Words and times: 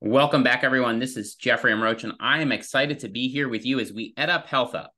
Welcome 0.00 0.44
back, 0.44 0.62
everyone. 0.62 1.00
This 1.00 1.16
is 1.16 1.34
Geoffrey 1.34 1.72
M. 1.72 1.82
And 1.82 2.12
I 2.20 2.40
am 2.40 2.52
excited 2.52 3.00
to 3.00 3.08
be 3.08 3.26
here 3.26 3.48
with 3.48 3.66
you 3.66 3.80
as 3.80 3.92
we 3.92 4.14
ed 4.16 4.30
up 4.30 4.46
Health 4.46 4.76
Up 4.76 4.92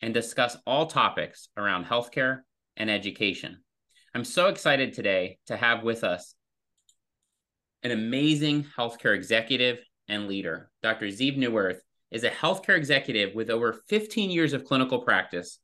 and 0.00 0.14
discuss 0.14 0.56
all 0.66 0.86
topics 0.86 1.48
around 1.58 1.84
healthcare 1.84 2.38
and 2.74 2.90
education. 2.90 3.58
I'm 4.14 4.24
so 4.24 4.46
excited 4.46 4.94
today 4.94 5.36
to 5.48 5.58
have 5.58 5.82
with 5.82 6.04
us 6.04 6.34
an 7.82 7.90
amazing 7.90 8.64
healthcare 8.78 9.14
executive 9.14 9.80
and 10.08 10.26
leader. 10.26 10.70
Dr. 10.82 11.08
Zeev 11.08 11.36
Neuwirth 11.36 11.80
is 12.10 12.24
a 12.24 12.30
healthcare 12.30 12.78
executive 12.78 13.34
with 13.34 13.50
over 13.50 13.82
15 13.90 14.30
years 14.30 14.54
of 14.54 14.64
clinical 14.64 15.00
practice 15.00 15.58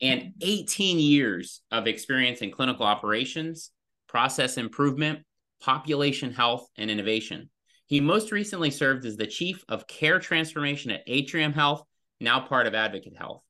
and 0.00 0.34
18 0.40 1.00
years 1.00 1.62
of 1.72 1.88
experience 1.88 2.42
in 2.42 2.52
clinical 2.52 2.86
operations, 2.86 3.72
process 4.08 4.56
improvement, 4.56 5.24
population 5.60 6.32
health, 6.32 6.68
and 6.76 6.92
innovation. 6.92 7.50
He 7.86 8.00
most 8.00 8.32
recently 8.32 8.70
served 8.70 9.04
as 9.06 9.16
the 9.16 9.28
chief 9.28 9.64
of 9.68 9.86
care 9.86 10.18
transformation 10.18 10.90
at 10.90 11.04
Atrium 11.06 11.52
Health, 11.52 11.84
now 12.20 12.40
part 12.40 12.66
of 12.66 12.74
Advocate 12.74 13.16
Health. 13.16 13.42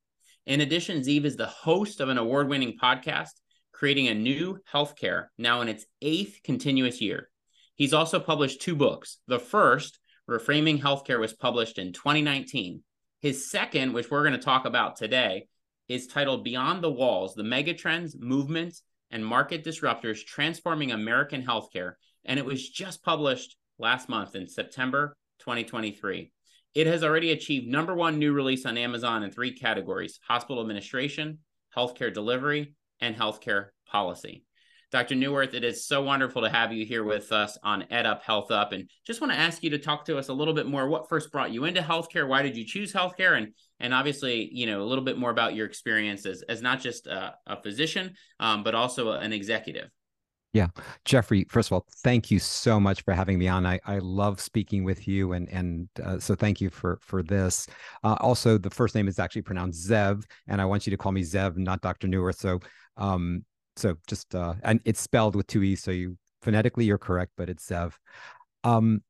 In 0.45 0.60
addition, 0.60 1.01
Zeev 1.01 1.24
is 1.24 1.37
the 1.37 1.47
host 1.47 2.01
of 2.01 2.10
an 2.10 2.19
award 2.19 2.48
winning 2.48 2.77
podcast, 2.80 3.30
Creating 3.73 4.09
a 4.09 4.15
New 4.15 4.59
Healthcare, 4.73 5.27
now 5.38 5.62
in 5.62 5.69
its 5.69 5.87
eighth 6.02 6.41
continuous 6.45 7.01
year. 7.01 7.30
He's 7.77 7.95
also 7.95 8.20
published 8.20 8.60
two 8.60 8.77
books. 8.77 9.19
The 9.27 9.38
first, 9.38 9.98
Reframing 10.29 10.80
Healthcare, 10.80 11.18
was 11.18 11.32
published 11.32 11.79
in 11.79 11.93
2019. 11.93 12.82
His 13.21 13.51
second, 13.51 13.95
which 13.95 14.10
we're 14.10 14.23
going 14.23 14.32
to 14.32 14.38
talk 14.38 14.66
about 14.66 14.96
today, 14.96 15.48
is 15.88 16.07
titled 16.07 16.45
Beyond 16.45 16.82
the 16.82 16.93
Walls 16.93 17.34
The 17.34 17.43
Megatrends, 17.43 18.18
Movements, 18.18 18.82
and 19.10 19.24
Market 19.24 19.65
Disruptors 19.65 20.24
Transforming 20.24 20.93
American 20.93 21.43
Healthcare. 21.43 21.93
And 22.24 22.38
it 22.38 22.45
was 22.45 22.68
just 22.68 23.02
published 23.02 23.57
last 23.79 24.09
month 24.09 24.35
in 24.35 24.48
September 24.48 25.16
2023. 25.41 26.33
It 26.75 26.87
has 26.87 27.03
already 27.03 27.33
achieved 27.33 27.69
number 27.69 27.95
one 27.95 28.19
new 28.19 28.33
release 28.33 28.66
on 28.66 28.77
Amazon 28.77 29.23
in 29.23 29.30
three 29.30 29.52
categories 29.52 30.21
hospital 30.27 30.60
administration, 30.60 31.38
healthcare 31.74 32.13
delivery, 32.13 32.74
and 33.01 33.16
healthcare 33.16 33.68
policy. 33.87 34.45
Dr. 34.93 35.16
Neuwirth, 35.16 35.55
it 35.55 35.65
is 35.65 35.87
so 35.87 36.02
wonderful 36.02 36.43
to 36.43 36.49
have 36.49 36.73
you 36.73 36.87
here 36.87 37.02
with 37.02 37.33
us 37.33 37.59
on 37.63 37.85
EdUp 37.91 38.23
HealthUp. 38.23 38.73
And 38.73 38.88
just 39.05 39.21
want 39.21 39.33
to 39.33 39.38
ask 39.38 39.63
you 39.63 39.71
to 39.71 39.79
talk 39.79 40.05
to 40.05 40.16
us 40.16 40.29
a 40.29 40.33
little 40.33 40.55
bit 40.55 40.66
more. 40.66 40.88
What 40.88 41.09
first 41.09 41.33
brought 41.33 41.51
you 41.51 41.65
into 41.65 41.80
healthcare? 41.80 42.29
Why 42.29 42.43
did 42.43 42.57
you 42.57 42.65
choose 42.65 42.93
healthcare? 42.93 43.37
And 43.37 43.52
and 43.80 43.93
obviously, 43.93 44.49
you 44.52 44.66
know, 44.66 44.83
a 44.83 44.87
little 44.87 45.05
bit 45.05 45.18
more 45.18 45.30
about 45.30 45.55
your 45.55 45.66
experience 45.66 46.24
as, 46.24 46.43
as 46.49 46.63
not 46.63 46.80
just 46.80 47.07
a, 47.09 47.35
a 47.46 47.61
physician, 47.61 48.15
um, 48.38 48.63
but 48.63 48.74
also 48.74 49.13
an 49.13 49.33
executive. 49.33 49.90
Yeah, 50.57 50.68
Geoffrey. 51.04 51.45
First 51.51 51.68
of 51.68 51.74
all, 51.74 51.87
thank 52.02 52.30
you 52.30 52.38
so 52.38 52.80
much 52.80 53.02
for 53.02 53.12
having 53.12 53.38
me 53.38 53.46
on. 53.46 53.66
I, 53.66 53.79
I 53.85 53.99
love 53.99 54.40
speaking 54.40 54.85
with 54.85 55.07
you, 55.07 55.35
and 55.35 55.46
and 55.51 55.87
uh, 56.02 56.18
so 56.18 56.35
thank 56.35 56.62
you 56.62 56.71
for 56.71 56.99
for 57.02 57.23
this. 57.23 57.66
Uh, 58.02 58.16
also, 58.21 58.57
the 58.57 58.71
first 58.71 58.95
name 58.95 59.07
is 59.07 59.18
actually 59.18 59.43
pronounced 59.43 59.87
Zev, 59.87 60.24
and 60.49 60.59
I 60.62 60.65
want 60.65 60.87
you 60.87 60.93
to 60.93 60.96
call 60.96 61.12
me 61.12 61.21
Zev, 61.21 61.59
not 61.59 61.82
Doctor 61.82 62.09
Neuwirth. 62.09 62.38
So, 62.38 62.60
um, 62.96 63.45
so 63.77 63.96
just 64.06 64.34
uh, 64.34 64.54
and 64.62 64.81
it's 64.87 64.99
spelled 64.99 65.37
with 65.37 65.47
two 65.47 65.62
e's, 65.62 65.82
so 65.82 65.91
you 65.91 66.16
phonetically 66.41 66.87
you're 66.87 66.97
correct, 66.97 67.32
but 67.37 67.50
it's 67.50 67.69
Zev. 67.69 67.93
Um, 68.65 69.03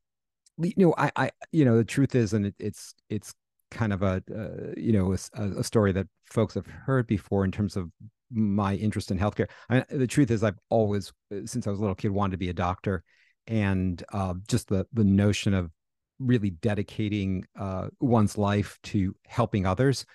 you 0.58 0.74
know, 0.76 0.94
I, 0.98 1.12
I, 1.14 1.30
you 1.52 1.64
know, 1.64 1.76
the 1.76 1.84
truth 1.84 2.16
is, 2.16 2.32
and 2.32 2.46
it, 2.46 2.56
it's 2.58 2.92
it's 3.08 3.32
kind 3.70 3.92
of 3.92 4.02
a 4.02 4.20
uh, 4.34 4.72
you 4.76 4.90
know 4.90 5.12
a, 5.12 5.60
a, 5.60 5.62
story 5.62 5.92
that 5.92 6.08
folks 6.24 6.54
have 6.54 6.66
heard 6.66 7.06
before 7.06 7.44
in 7.44 7.52
terms 7.52 7.76
of 7.76 7.90
my 8.30 8.74
interest 8.74 9.10
in 9.10 9.18
healthcare. 9.18 9.48
I 9.70 9.84
the 9.90 10.06
truth 10.06 10.30
is, 10.30 10.42
I've 10.42 10.58
always, 10.68 11.12
uh, 11.32 11.40
since 11.44 11.66
I 11.66 11.70
was 11.70 11.78
a 11.78 11.82
little 11.82 11.94
kid, 11.94 12.10
wanted 12.10 12.32
to 12.32 12.38
be 12.38 12.48
a 12.48 12.54
doctor, 12.54 13.02
and 13.46 14.02
uh, 14.12 14.34
just 14.48 14.68
the 14.68 14.86
the 14.92 15.04
notion 15.04 15.54
of 15.54 15.70
really 16.18 16.50
dedicating 16.50 17.44
uh, 17.58 17.88
one's 18.00 18.38
life 18.38 18.78
to 18.82 19.14
helping 19.26 19.66
others 19.66 20.06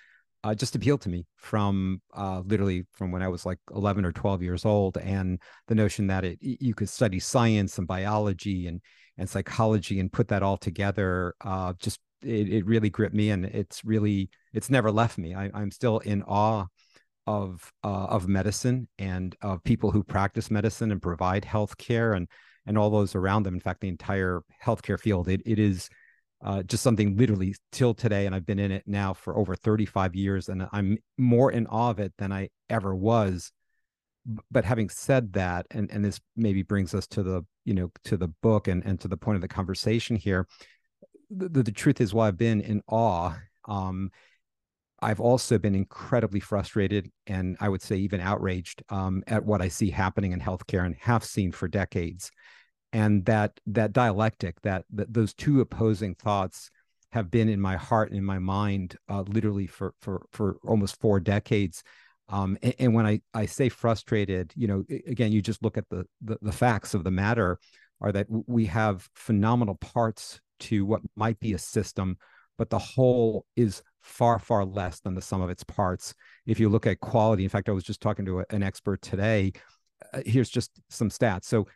uh, 0.44 0.54
just 0.54 0.74
appealed 0.74 1.00
to 1.00 1.08
me 1.08 1.24
from 1.36 2.00
uh, 2.14 2.42
literally 2.44 2.84
from 2.92 3.12
when 3.12 3.22
I 3.22 3.28
was 3.28 3.46
like 3.46 3.58
11 3.74 4.04
or 4.04 4.12
12 4.12 4.42
years 4.42 4.64
old, 4.64 4.96
and 4.98 5.40
the 5.68 5.74
notion 5.74 6.08
that 6.08 6.24
it 6.24 6.38
you 6.40 6.74
could 6.74 6.88
study 6.88 7.20
science 7.20 7.78
and 7.78 7.86
biology 7.86 8.66
and 8.66 8.80
and 9.18 9.28
psychology 9.28 10.00
and 10.00 10.12
put 10.12 10.28
that 10.28 10.42
all 10.42 10.56
together 10.56 11.34
uh, 11.42 11.72
just 11.78 12.00
it, 12.22 12.48
it 12.48 12.66
really 12.66 12.90
gripped 12.90 13.14
me. 13.14 13.30
And 13.30 13.44
it's 13.44 13.84
really 13.84 14.30
it's 14.52 14.70
never 14.70 14.90
left 14.90 15.18
me. 15.18 15.34
I, 15.34 15.50
i'm 15.54 15.70
still 15.70 15.98
in 16.00 16.22
awe 16.24 16.66
of 17.26 17.72
uh, 17.84 18.06
of 18.06 18.28
medicine 18.28 18.88
and 18.98 19.36
of 19.42 19.62
people 19.64 19.90
who 19.90 20.02
practice 20.02 20.50
medicine 20.50 20.90
and 20.90 21.00
provide 21.00 21.44
health 21.44 21.76
care 21.78 22.14
and 22.14 22.28
and 22.66 22.78
all 22.78 22.90
those 22.90 23.14
around 23.14 23.44
them. 23.44 23.54
In 23.54 23.60
fact, 23.60 23.80
the 23.80 23.88
entire 23.88 24.42
healthcare 24.64 24.98
field. 24.98 25.28
It 25.28 25.42
it 25.44 25.58
is 25.58 25.88
uh, 26.44 26.62
just 26.62 26.82
something 26.82 27.16
literally 27.16 27.54
till 27.70 27.94
today, 27.94 28.26
and 28.26 28.34
I've 28.34 28.46
been 28.46 28.58
in 28.58 28.72
it 28.72 28.84
now 28.86 29.14
for 29.14 29.36
over 29.36 29.54
35 29.54 30.14
years, 30.14 30.48
and 30.48 30.66
I'm 30.72 30.98
more 31.16 31.52
in 31.52 31.66
awe 31.66 31.90
of 31.90 32.00
it 32.00 32.12
than 32.18 32.32
I 32.32 32.48
ever 32.68 32.94
was. 32.94 33.52
But 34.50 34.64
having 34.64 34.88
said 34.88 35.32
that, 35.34 35.66
and 35.70 35.90
and 35.90 36.04
this 36.04 36.20
maybe 36.36 36.62
brings 36.62 36.94
us 36.94 37.06
to 37.08 37.22
the 37.22 37.42
you 37.64 37.74
know 37.74 37.90
to 38.04 38.16
the 38.16 38.28
book 38.42 38.68
and 38.68 38.84
and 38.84 39.00
to 39.00 39.08
the 39.08 39.16
point 39.16 39.36
of 39.36 39.42
the 39.42 39.48
conversation 39.48 40.16
here. 40.16 40.46
The, 41.34 41.62
the 41.62 41.72
truth 41.72 42.00
is, 42.00 42.12
while 42.12 42.28
I've 42.28 42.36
been 42.36 42.60
in 42.60 42.82
awe, 42.88 43.34
um, 43.66 44.10
I've 45.02 45.20
also 45.20 45.58
been 45.58 45.74
incredibly 45.74 46.40
frustrated 46.40 47.10
and 47.26 47.56
I 47.60 47.68
would 47.68 47.82
say 47.82 47.96
even 47.96 48.20
outraged 48.20 48.82
um, 48.88 49.22
at 49.26 49.44
what 49.44 49.60
I 49.60 49.68
see 49.68 49.90
happening 49.90 50.32
in 50.32 50.40
healthcare 50.40 50.86
and 50.86 50.94
have 51.00 51.24
seen 51.24 51.52
for 51.52 51.68
decades. 51.68 52.30
And 52.92 53.24
that 53.24 53.58
that 53.66 53.92
dialectic, 53.92 54.60
that, 54.62 54.84
that 54.92 55.12
those 55.12 55.34
two 55.34 55.60
opposing 55.60 56.14
thoughts 56.14 56.70
have 57.10 57.30
been 57.30 57.48
in 57.48 57.60
my 57.60 57.76
heart 57.76 58.10
and 58.10 58.18
in 58.18 58.24
my 58.24 58.38
mind 58.38 58.96
uh, 59.08 59.22
literally 59.22 59.66
for 59.66 59.94
for 60.00 60.26
for 60.32 60.56
almost 60.64 61.00
four 61.00 61.20
decades. 61.20 61.82
Um, 62.28 62.56
and, 62.62 62.74
and, 62.78 62.94
when 62.94 63.04
I, 63.04 63.20
I 63.34 63.46
say 63.46 63.68
frustrated, 63.68 64.52
you 64.56 64.66
know, 64.66 64.84
again, 65.06 65.32
you 65.32 65.42
just 65.42 65.62
look 65.62 65.76
at 65.76 65.88
the, 65.90 66.06
the 66.22 66.38
the 66.40 66.52
facts 66.52 66.94
of 66.94 67.04
the 67.04 67.10
matter 67.10 67.58
are 68.00 68.12
that 68.12 68.26
we 68.28 68.66
have 68.66 69.08
phenomenal 69.14 69.74
parts 69.76 70.40
to 70.60 70.86
what 70.86 71.02
might 71.16 71.38
be 71.40 71.52
a 71.52 71.58
system, 71.58 72.16
but 72.58 72.70
the 72.70 72.78
whole 72.78 73.46
is 73.56 73.82
far 74.00 74.38
far 74.38 74.64
less 74.64 75.00
than 75.00 75.14
the 75.14 75.22
sum 75.22 75.40
of 75.40 75.50
its 75.50 75.64
parts. 75.64 76.14
If 76.46 76.58
you 76.58 76.68
look 76.68 76.86
at 76.86 77.00
quality 77.00 77.44
in 77.44 77.48
fact 77.48 77.68
i 77.68 77.72
was 77.72 77.84
just 77.84 78.00
talking 78.00 78.24
to 78.26 78.40
a, 78.40 78.44
an 78.50 78.62
expert 78.62 79.00
today 79.02 79.52
uh, 80.12 80.22
here's 80.26 80.50
just 80.50 80.80
some 80.90 81.08
stats. 81.08 81.44
So 81.44 81.66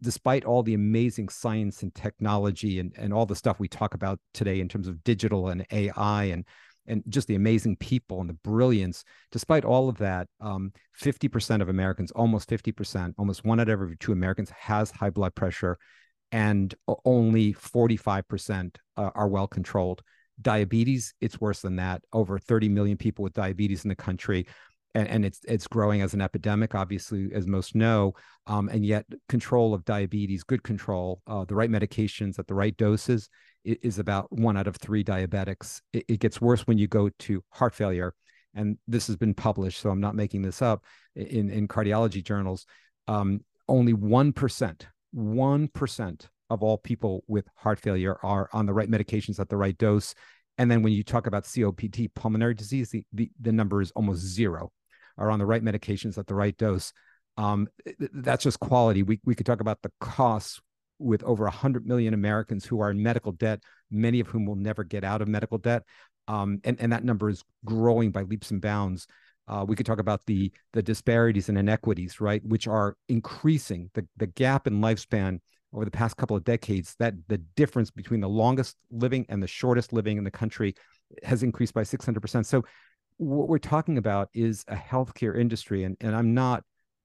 despite 0.00 0.44
all 0.44 0.62
the 0.62 0.74
amazing 0.74 1.28
science 1.28 1.82
and 1.82 1.94
technology 1.94 2.78
and, 2.78 2.92
and 2.96 3.12
all 3.12 3.26
the 3.26 3.36
stuff 3.36 3.60
we 3.60 3.68
talk 3.68 3.94
about 3.94 4.18
today 4.32 4.60
in 4.60 4.68
terms 4.68 4.88
of 4.88 5.04
digital 5.04 5.48
and 5.48 5.66
ai 5.70 6.24
and 6.24 6.46
and 6.86 7.02
just 7.08 7.28
the 7.28 7.34
amazing 7.34 7.76
people 7.76 8.20
and 8.20 8.28
the 8.28 8.34
brilliance 8.34 9.04
despite 9.30 9.64
all 9.64 9.88
of 9.88 9.98
that 9.98 10.26
um, 10.40 10.72
50% 10.98 11.60
of 11.60 11.68
americans 11.68 12.10
almost 12.12 12.48
50% 12.48 13.12
almost 13.18 13.44
one 13.44 13.60
out 13.60 13.68
of 13.68 13.72
every 13.80 13.96
two 13.98 14.12
americans 14.12 14.50
has 14.50 14.90
high 14.90 15.10
blood 15.10 15.34
pressure 15.34 15.78
and 16.32 16.74
only 17.04 17.52
45% 17.52 18.76
uh, 18.96 19.10
are 19.14 19.28
well 19.28 19.46
controlled 19.46 20.02
diabetes 20.40 21.14
it's 21.20 21.40
worse 21.40 21.60
than 21.60 21.76
that. 21.76 22.02
Over 22.12 22.38
30 22.38 22.68
million 22.68 22.96
people 22.96 23.22
with 23.22 23.34
diabetes 23.34 23.84
in 23.84 23.88
the 23.88 23.96
country 23.96 24.46
and, 24.94 25.08
and 25.08 25.24
it's 25.24 25.40
it's 25.46 25.66
growing 25.66 26.02
as 26.02 26.14
an 26.14 26.20
epidemic 26.20 26.74
obviously 26.74 27.30
as 27.32 27.46
most 27.46 27.74
know 27.74 28.12
um, 28.46 28.68
and 28.68 28.84
yet 28.84 29.06
control 29.28 29.74
of 29.74 29.84
diabetes 29.84 30.42
good 30.42 30.62
control 30.62 31.22
uh, 31.26 31.44
the 31.44 31.54
right 31.54 31.70
medications 31.70 32.38
at 32.38 32.46
the 32.46 32.54
right 32.54 32.76
doses 32.76 33.28
is 33.64 34.00
about 34.00 34.26
one 34.32 34.56
out 34.56 34.66
of 34.66 34.74
three 34.76 35.04
diabetics. 35.04 35.80
It, 35.92 36.04
it 36.08 36.20
gets 36.20 36.40
worse 36.40 36.66
when 36.66 36.78
you 36.78 36.88
go 36.88 37.10
to 37.20 37.44
heart 37.50 37.74
failure 37.74 38.14
and 38.54 38.76
this 38.86 39.06
has 39.06 39.16
been 39.16 39.34
published 39.34 39.80
so 39.80 39.90
i'm 39.90 40.00
not 40.00 40.14
making 40.14 40.42
this 40.42 40.60
up 40.62 40.84
in 41.16 41.50
in 41.50 41.68
cardiology 41.68 42.22
journals. 42.22 42.66
Um, 43.08 43.40
only 43.68 43.94
1% 43.94 44.80
1% 45.14 46.26
of 46.52 46.62
all 46.62 46.78
people 46.78 47.24
with 47.26 47.46
heart 47.56 47.80
failure 47.80 48.16
are 48.22 48.48
on 48.52 48.66
the 48.66 48.72
right 48.72 48.90
medications 48.90 49.40
at 49.40 49.48
the 49.48 49.56
right 49.56 49.76
dose. 49.78 50.14
And 50.58 50.70
then 50.70 50.82
when 50.82 50.92
you 50.92 51.02
talk 51.02 51.26
about 51.26 51.44
COPD, 51.44 52.14
pulmonary 52.14 52.54
disease, 52.54 52.90
the, 52.90 53.04
the, 53.12 53.30
the 53.40 53.52
number 53.52 53.80
is 53.80 53.90
almost 53.92 54.20
zero, 54.20 54.70
are 55.16 55.30
on 55.30 55.38
the 55.38 55.46
right 55.46 55.64
medications 55.64 56.18
at 56.18 56.26
the 56.26 56.34
right 56.34 56.56
dose. 56.56 56.92
Um, 57.38 57.68
that's 58.12 58.44
just 58.44 58.60
quality. 58.60 59.02
We, 59.02 59.18
we 59.24 59.34
could 59.34 59.46
talk 59.46 59.60
about 59.60 59.80
the 59.82 59.90
costs 60.00 60.60
with 60.98 61.22
over 61.24 61.44
100 61.44 61.86
million 61.86 62.12
Americans 62.12 62.66
who 62.66 62.80
are 62.80 62.90
in 62.90 63.02
medical 63.02 63.32
debt, 63.32 63.60
many 63.90 64.20
of 64.20 64.28
whom 64.28 64.44
will 64.44 64.56
never 64.56 64.84
get 64.84 65.04
out 65.04 65.22
of 65.22 65.28
medical 65.28 65.58
debt. 65.58 65.82
Um, 66.28 66.60
and, 66.64 66.78
and 66.78 66.92
that 66.92 67.02
number 67.02 67.30
is 67.30 67.42
growing 67.64 68.10
by 68.10 68.22
leaps 68.22 68.50
and 68.50 68.60
bounds. 68.60 69.06
Uh, 69.48 69.64
we 69.66 69.74
could 69.74 69.86
talk 69.86 69.98
about 69.98 70.24
the 70.26 70.52
the 70.72 70.82
disparities 70.82 71.48
and 71.48 71.58
inequities, 71.58 72.20
right, 72.20 72.44
which 72.44 72.68
are 72.68 72.96
increasing. 73.08 73.90
The 73.94 74.06
the 74.16 74.28
gap 74.28 74.66
in 74.68 74.80
lifespan 74.80 75.40
over 75.72 75.84
the 75.84 75.90
past 75.90 76.16
couple 76.16 76.36
of 76.36 76.44
decades 76.44 76.94
that 76.98 77.14
the 77.28 77.38
difference 77.38 77.90
between 77.90 78.20
the 78.20 78.28
longest 78.28 78.76
living 78.90 79.24
and 79.28 79.42
the 79.42 79.46
shortest 79.46 79.92
living 79.92 80.18
in 80.18 80.24
the 80.24 80.30
country 80.30 80.74
has 81.22 81.42
increased 81.42 81.74
by 81.74 81.82
600%. 81.82 82.44
So 82.44 82.64
what 83.16 83.48
we're 83.48 83.58
talking 83.58 83.98
about 83.98 84.28
is 84.34 84.64
a 84.68 84.76
healthcare 84.76 85.38
industry 85.38 85.84
and, 85.84 85.96
and 86.00 86.14
I'm 86.14 86.34
not 86.34 86.64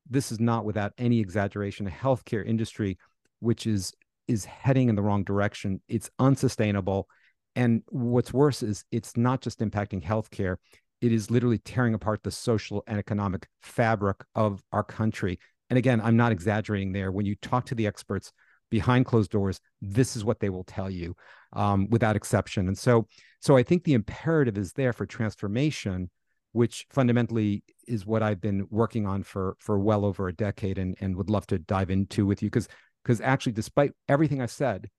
this 0.10 0.32
is 0.32 0.40
not 0.40 0.64
without 0.64 0.94
any 0.98 1.20
exaggeration 1.20 1.86
a 1.86 1.92
healthcare 1.92 2.46
industry 2.46 2.98
which 3.40 3.68
is 3.68 3.94
is 4.28 4.46
heading 4.46 4.90
in 4.90 4.96
the 4.96 5.02
wrong 5.02 5.24
direction. 5.24 5.82
It's 5.88 6.10
unsustainable. 6.20 7.08
And 7.56 7.82
what's 7.90 8.34
worse 8.34 8.62
is 8.62 8.84
it's 8.92 9.16
not 9.16 9.42
just 9.42 9.60
impacting 9.60 10.04
healthcare, 10.04 10.58
it 11.02 11.12
is 11.12 11.32
literally 11.32 11.60
tearing 11.60 11.94
apart 11.94 12.24
the 12.24 12.32
social 12.32 12.84
and 12.88 13.00
economic 13.00 13.48
fabric 13.62 14.18
of 14.36 14.62
our 14.72 14.84
country. 14.84 15.40
And 15.70 15.78
again, 15.78 16.02
I'm 16.02 16.18
not 16.18 16.32
exaggerating 16.32 16.92
there. 16.92 17.12
When 17.12 17.26
you 17.26 17.36
talk 17.36 17.66
to 17.68 17.76
the 17.76 17.88
experts 17.88 18.32
behind 18.70 19.06
closed 19.06 19.32
doors, 19.32 19.60
this 19.82 20.16
is 20.16 20.26
what 20.26 20.40
they 20.40 20.50
will 20.50 20.64
tell 20.64 20.90
you 20.90 21.16
um, 21.54 21.88
without 21.90 22.16
exception. 22.16 22.68
And 22.68 22.78
so, 22.78 23.08
so 23.40 23.56
I 23.58 23.64
think 23.64 23.84
the 23.84 23.94
imperative 23.94 24.58
is 24.58 24.74
there 24.74 24.94
for 24.94 25.06
transformation, 25.06 26.10
which 26.52 26.86
fundamentally 26.92 27.64
is 27.88 28.06
what 28.06 28.24
I've 28.24 28.42
been 28.42 28.68
working 28.70 29.06
on 29.06 29.24
for 29.24 29.56
for 29.60 29.80
well 29.80 30.06
over 30.06 30.28
a 30.28 30.34
decade, 30.34 30.78
and 30.78 30.96
and 31.00 31.16
would 31.16 31.30
love 31.30 31.48
to 31.48 31.60
dive 31.60 31.90
into 31.90 32.26
with 32.26 32.42
you 32.42 32.50
because 32.50 32.68
because 33.04 33.22
actually, 33.22 33.54
despite 33.54 33.92
everything 34.10 34.42
I've 34.42 34.52
said, 34.52 34.90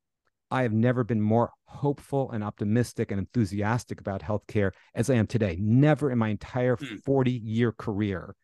I 0.50 0.62
have 0.62 0.72
never 0.72 1.04
been 1.04 1.20
more 1.20 1.50
hopeful 1.64 2.30
and 2.30 2.42
optimistic 2.42 3.10
and 3.10 3.18
enthusiastic 3.18 4.00
about 4.00 4.22
healthcare 4.22 4.72
as 4.94 5.10
I 5.10 5.14
am 5.14 5.26
today. 5.26 5.58
Never 5.60 6.10
in 6.10 6.18
my 6.18 6.28
entire 6.28 6.76
40 7.04 7.30
year 7.30 7.72
career. 7.72 8.34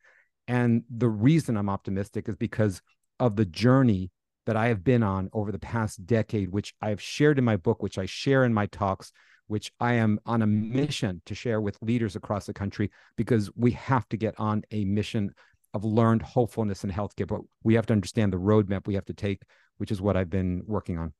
And 0.47 0.82
the 0.94 1.09
reason 1.09 1.56
I'm 1.56 1.71
optimistic 1.71 2.29
is 2.29 2.37
because 2.37 2.82
of 3.19 3.37
the 3.37 3.47
journey 3.47 4.11
that 4.46 4.56
I 4.56 4.69
have 4.69 4.85
been 4.85 5.02
on 5.02 5.31
over 5.32 5.52
the 5.52 5.58
past 5.58 6.06
decade, 6.06 6.50
which 6.50 6.75
I 6.81 6.91
have 6.91 7.00
shared 7.00 7.38
in 7.38 7.44
my 7.44 7.56
book, 7.56 7.82
which 7.82 7.99
I 7.99 8.06
share 8.06 8.44
in 8.44 8.52
my 8.52 8.67
talks, 8.67 9.12
which 9.46 9.73
I 9.81 9.94
am 9.94 10.20
on 10.26 10.43
a 10.43 10.46
mission 10.46 11.23
to 11.26 11.35
share 11.35 11.61
with 11.61 11.79
leaders 11.82 12.17
across 12.17 12.46
the 12.46 12.55
country 12.55 12.91
because 13.17 13.50
we 13.56 13.73
have 13.73 14.08
to 14.11 14.17
get 14.17 14.35
on 14.38 14.62
a 14.70 14.85
mission 14.85 15.35
of 15.73 15.85
learned 15.85 16.23
hopefulness 16.23 16.85
in 16.85 16.91
healthcare. 16.91 17.26
But 17.26 17.41
we 17.62 17.75
have 17.75 17.87
to 17.87 17.93
understand 17.93 18.32
the 18.32 18.38
roadmap 18.38 18.87
we 18.87 18.94
have 18.94 19.05
to 19.06 19.14
take, 19.14 19.43
which 19.79 19.91
is 19.91 20.00
what 20.00 20.17
I've 20.17 20.31
been 20.31 20.62
working 20.67 20.99
on. 20.99 21.12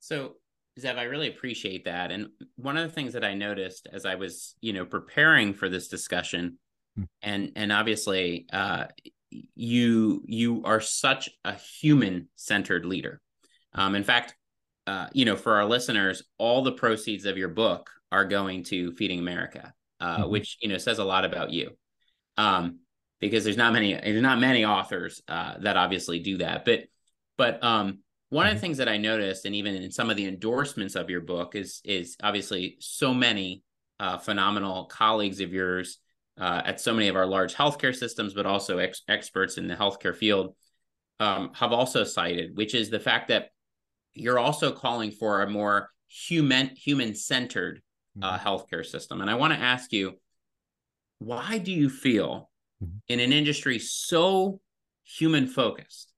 So, 0.00 0.34
Zev, 0.78 0.96
I 0.96 1.04
really 1.04 1.28
appreciate 1.28 1.84
that. 1.84 2.10
And 2.10 2.28
one 2.56 2.76
of 2.76 2.88
the 2.88 2.94
things 2.94 3.12
that 3.14 3.24
I 3.24 3.34
noticed 3.34 3.88
as 3.92 4.04
I 4.04 4.16
was, 4.16 4.54
you 4.60 4.72
know, 4.72 4.84
preparing 4.84 5.54
for 5.54 5.68
this 5.68 5.88
discussion, 5.88 6.58
hmm. 6.96 7.04
and 7.22 7.52
and 7.56 7.72
obviously, 7.72 8.46
uh, 8.52 8.86
you 9.54 10.22
you 10.26 10.62
are 10.64 10.80
such 10.80 11.30
a 11.44 11.54
human 11.54 12.28
centered 12.36 12.84
leader. 12.84 13.20
Um, 13.74 13.94
in 13.94 14.04
fact, 14.04 14.34
uh, 14.86 15.08
you 15.12 15.24
know, 15.24 15.36
for 15.36 15.54
our 15.54 15.64
listeners, 15.64 16.22
all 16.38 16.62
the 16.62 16.72
proceeds 16.72 17.24
of 17.24 17.38
your 17.38 17.48
book 17.48 17.90
are 18.10 18.24
going 18.24 18.64
to 18.64 18.92
Feeding 18.92 19.18
America, 19.18 19.72
uh, 20.00 20.18
mm-hmm. 20.18 20.30
which 20.30 20.58
you 20.60 20.68
know 20.68 20.78
says 20.78 20.98
a 20.98 21.04
lot 21.04 21.24
about 21.24 21.50
you. 21.50 21.70
Um, 22.36 22.80
because 23.20 23.44
there's 23.44 23.56
not 23.56 23.72
many 23.72 23.94
there's 23.94 24.20
not 24.20 24.40
many 24.40 24.64
authors 24.64 25.22
uh, 25.28 25.54
that 25.60 25.76
obviously 25.76 26.18
do 26.18 26.38
that, 26.38 26.64
but 26.64 26.80
but 27.38 27.62
um, 27.62 28.00
one 28.30 28.46
of 28.46 28.50
the 28.50 28.56
mm-hmm. 28.56 28.60
things 28.62 28.78
that 28.78 28.88
I 28.88 28.96
noticed, 28.96 29.44
and 29.44 29.54
even 29.54 29.76
in 29.76 29.90
some 29.90 30.10
of 30.10 30.16
the 30.16 30.26
endorsements 30.26 30.96
of 30.96 31.10
your 31.10 31.20
book, 31.20 31.54
is 31.54 31.80
is 31.84 32.16
obviously 32.22 32.76
so 32.80 33.14
many 33.14 33.62
uh, 34.00 34.18
phenomenal 34.18 34.86
colleagues 34.86 35.40
of 35.40 35.52
yours 35.52 35.98
uh, 36.38 36.62
at 36.64 36.80
so 36.80 36.92
many 36.92 37.08
of 37.08 37.16
our 37.16 37.26
large 37.26 37.54
healthcare 37.54 37.94
systems, 37.94 38.34
but 38.34 38.46
also 38.46 38.78
ex- 38.78 39.02
experts 39.08 39.58
in 39.58 39.68
the 39.68 39.76
healthcare 39.76 40.14
field 40.16 40.54
um, 41.20 41.50
have 41.54 41.72
also 41.72 42.04
cited, 42.04 42.56
which 42.56 42.74
is 42.74 42.90
the 42.90 43.00
fact 43.00 43.28
that 43.28 43.48
you're 44.14 44.38
also 44.38 44.72
calling 44.72 45.10
for 45.10 45.42
a 45.42 45.50
more 45.50 45.90
human 46.08 46.68
human 46.76 47.14
centered 47.14 47.82
uh, 48.20 48.36
mm-hmm. 48.36 48.46
healthcare 48.46 48.84
system. 48.84 49.20
And 49.20 49.30
I 49.30 49.34
want 49.34 49.52
to 49.52 49.58
ask 49.58 49.92
you, 49.92 50.12
why 51.18 51.58
do 51.58 51.72
you 51.72 51.88
feel 51.88 52.50
mm-hmm. 52.82 52.96
in 53.08 53.20
an 53.20 53.32
industry 53.32 53.78
so 53.78 54.60
human 55.04 55.46
focused? 55.46 56.12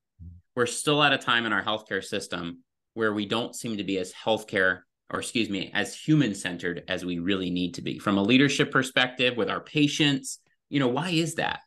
we're 0.55 0.67
still 0.67 1.03
at 1.03 1.13
a 1.13 1.19
time 1.19 1.47
in 1.47 1.53
our 1.53 1.63
healthcare 1.63 2.03
system 2.03 2.61
where 2.95 3.13
we 3.13 3.27
don't 3.27 3.55
seem 3.55 3.77
to 3.77 3.85
be 3.85 3.99
as 3.99 4.13
healthcare 4.13 4.81
or 5.11 5.21
excuse 5.21 5.49
me 5.51 5.71
as 5.75 5.95
human 5.95 6.35
centered 6.35 6.83
as 6.89 7.05
we 7.05 7.19
really 7.19 7.51
need 7.51 7.75
to 7.75 7.83
be. 7.83 7.99
From 7.99 8.19
a 8.19 8.23
leadership 8.23 8.71
perspective 8.71 9.37
with 9.37 9.51
our 9.51 9.61
patients 9.61 10.39
you 10.75 10.81
know 10.81 10.89
why 10.89 11.11
is 11.11 11.37
that? 11.37 11.61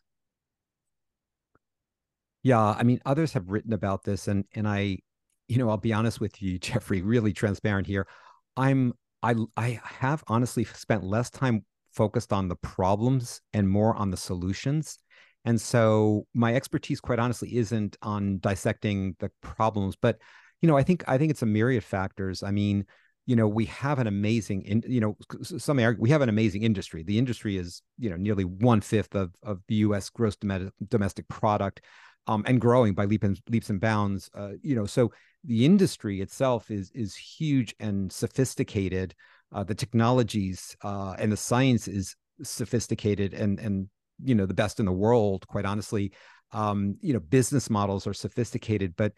Yeah 2.44 2.60
i 2.60 2.84
mean 2.84 3.00
others 3.06 3.34
have 3.34 3.50
written 3.50 3.74
about 3.74 4.04
this 4.04 4.28
and 4.28 4.45
and 4.54 4.68
i 4.68 5.00
you 5.48 5.57
know 5.57 5.69
i'll 5.69 5.78
be 5.78 5.94
honest 5.94 6.19
with 6.19 6.42
you 6.42 6.60
geoffrey 6.68 7.01
really 7.01 7.34
transparent 7.34 7.88
here. 7.88 8.07
I'm 8.56 8.94
i 9.24 9.36
i 9.56 9.80
have 9.84 10.24
honestly 10.28 10.66
spent 10.66 11.04
less 11.04 11.30
time 11.30 11.66
focused 11.92 12.34
on 12.34 12.48
the 12.48 12.56
problems 12.57 13.42
and 13.54 13.68
more 13.68 13.95
on 13.95 14.12
the 14.12 14.18
solutions. 14.18 15.00
And 15.45 15.60
so 15.60 16.28
my 16.34 16.54
expertise, 16.54 17.00
quite 17.00 17.18
honestly, 17.18 17.57
isn't 17.57 17.98
on 18.01 18.38
dissecting 18.39 19.16
the 19.19 19.31
problems, 19.42 19.95
but 19.95 20.19
you 20.62 20.68
know, 20.68 20.78
I 20.78 20.84
think 20.84 21.04
I 21.07 21.18
think 21.18 21.31
it's 21.31 21.44
a 21.44 21.48
myriad 21.48 21.84
factors. 21.84 22.44
I 22.44 22.51
mean, 22.51 22.86
you 23.27 23.35
know, 23.35 23.47
we 23.47 23.65
have 23.65 24.00
an 24.00 24.07
amazing, 24.07 24.63
in, 24.63 24.81
you 24.88 25.01
know, 25.01 25.18
some 25.44 25.77
we 26.00 26.09
have 26.09 26.21
an 26.21 26.29
amazing 26.29 26.63
industry. 26.63 27.03
The 27.03 27.19
industry 27.19 27.57
is, 27.57 27.81
you 28.00 28.09
know, 28.09 28.15
nearly 28.15 28.45
one 28.45 28.79
fifth 28.81 29.13
of 29.15 29.35
of 29.44 29.59
the 29.68 29.75
U.S. 29.75 30.09
gross 30.09 30.38
domestic 30.38 31.27
product, 31.27 31.81
um, 32.25 32.44
and 32.47 32.59
growing 32.59 32.94
by 32.94 33.03
leap 33.03 33.25
and, 33.25 33.39
leaps 33.50 33.69
and 33.69 33.81
bounds. 33.81 34.29
Uh, 34.33 34.51
you 34.62 34.75
know, 34.75 34.85
so 34.85 35.12
the 35.44 35.65
industry 35.65 36.21
itself 36.21 36.71
is 36.71 36.89
is 36.95 37.15
huge 37.15 37.75
and 37.81 38.12
sophisticated. 38.12 39.13
Uh, 39.53 39.63
the 39.63 39.75
technologies 39.75 40.75
uh, 40.83 41.15
and 41.19 41.29
the 41.29 41.38
science 41.38 41.89
is 41.89 42.15
sophisticated 42.44 43.33
and 43.33 43.59
and 43.59 43.89
you 44.24 44.35
know 44.35 44.45
the 44.45 44.53
best 44.53 44.79
in 44.79 44.85
the 44.85 44.91
world 44.91 45.47
quite 45.47 45.65
honestly 45.65 46.12
um 46.51 46.95
you 47.01 47.13
know 47.13 47.19
business 47.19 47.69
models 47.69 48.06
are 48.07 48.13
sophisticated 48.13 48.94
but 48.95 49.12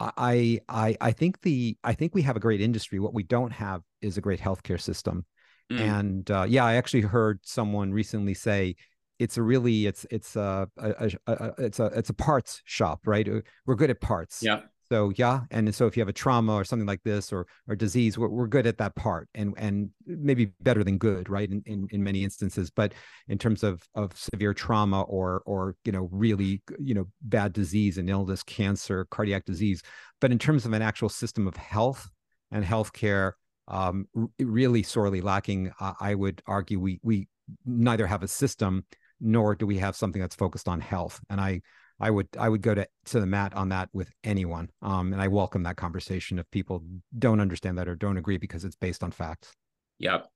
i 0.00 0.60
i 0.68 0.96
i 1.00 1.10
think 1.10 1.40
the 1.42 1.76
i 1.84 1.94
think 1.94 2.14
we 2.14 2.22
have 2.22 2.36
a 2.36 2.40
great 2.40 2.60
industry. 2.60 2.98
What 2.98 3.14
we 3.14 3.22
don't 3.22 3.52
have 3.52 3.82
is 4.02 4.16
a 4.16 4.20
great 4.20 4.40
healthcare 4.40 4.80
system. 4.80 5.24
Mm. 5.72 5.80
and 5.80 6.30
uh, 6.30 6.46
yeah 6.48 6.64
i 6.64 6.74
actually 6.74 7.00
heard 7.00 7.40
someone 7.42 7.92
recently 7.92 8.34
say 8.34 8.76
it's 9.18 9.36
a 9.36 9.42
really 9.42 9.86
it's 9.86 10.06
it's 10.12 10.36
a, 10.36 10.68
a, 10.76 11.10
a, 11.26 11.32
a, 11.32 11.54
it's 11.58 11.80
a 11.80 11.86
it's 11.86 12.08
a 12.08 12.14
parts 12.14 12.62
shop 12.64 13.00
right? 13.04 13.28
We're 13.66 13.74
good 13.74 13.90
at 13.90 14.00
parts. 14.00 14.42
Yeah 14.42 14.60
so 14.90 15.12
yeah, 15.16 15.40
and 15.50 15.74
so 15.74 15.86
if 15.86 15.96
you 15.96 16.00
have 16.00 16.08
a 16.08 16.12
trauma 16.12 16.54
or 16.54 16.64
something 16.64 16.86
like 16.86 17.02
this 17.02 17.32
or 17.32 17.46
or 17.68 17.74
disease, 17.74 18.16
we're, 18.16 18.28
we're 18.28 18.46
good 18.46 18.66
at 18.66 18.78
that 18.78 18.94
part, 18.94 19.28
and 19.34 19.54
and 19.56 19.90
maybe 20.06 20.52
better 20.60 20.84
than 20.84 20.98
good, 20.98 21.28
right? 21.28 21.50
In, 21.50 21.62
in 21.66 21.88
in 21.90 22.04
many 22.04 22.22
instances, 22.22 22.70
but 22.70 22.92
in 23.28 23.38
terms 23.38 23.62
of 23.62 23.82
of 23.94 24.16
severe 24.16 24.54
trauma 24.54 25.02
or 25.02 25.42
or 25.46 25.76
you 25.84 25.92
know 25.92 26.08
really 26.12 26.62
you 26.78 26.94
know 26.94 27.06
bad 27.22 27.52
disease 27.52 27.98
and 27.98 28.08
illness, 28.08 28.42
cancer, 28.42 29.06
cardiac 29.10 29.44
disease, 29.44 29.82
but 30.20 30.30
in 30.30 30.38
terms 30.38 30.64
of 30.64 30.72
an 30.72 30.82
actual 30.82 31.08
system 31.08 31.46
of 31.46 31.56
health 31.56 32.08
and 32.52 32.64
healthcare, 32.64 33.32
um, 33.68 34.06
really 34.38 34.82
sorely 34.82 35.20
lacking. 35.20 35.72
Uh, 35.80 35.94
I 36.00 36.14
would 36.14 36.42
argue 36.46 36.78
we 36.78 37.00
we 37.02 37.28
neither 37.64 38.06
have 38.06 38.22
a 38.22 38.28
system 38.28 38.84
nor 39.20 39.54
do 39.54 39.66
we 39.66 39.78
have 39.78 39.96
something 39.96 40.20
that's 40.20 40.36
focused 40.36 40.68
on 40.68 40.80
health, 40.80 41.20
and 41.28 41.40
I 41.40 41.62
I 41.98 42.10
would 42.10 42.28
I 42.38 42.48
would 42.48 42.62
go 42.62 42.74
to 42.74 42.86
to 43.06 43.20
the 43.20 43.26
mat 43.26 43.54
on 43.54 43.70
that 43.70 43.88
with 43.92 44.10
anyone. 44.22 44.70
Um, 44.82 45.12
and 45.12 45.22
I 45.22 45.28
welcome 45.28 45.62
that 45.62 45.76
conversation 45.76 46.38
if 46.38 46.50
people 46.50 46.82
don't 47.18 47.40
understand 47.40 47.78
that 47.78 47.88
or 47.88 47.96
don't 47.96 48.18
agree 48.18 48.38
because 48.38 48.64
it's 48.64 48.76
based 48.76 49.02
on 49.02 49.10
facts. 49.10 49.52
Yep. 49.98 50.26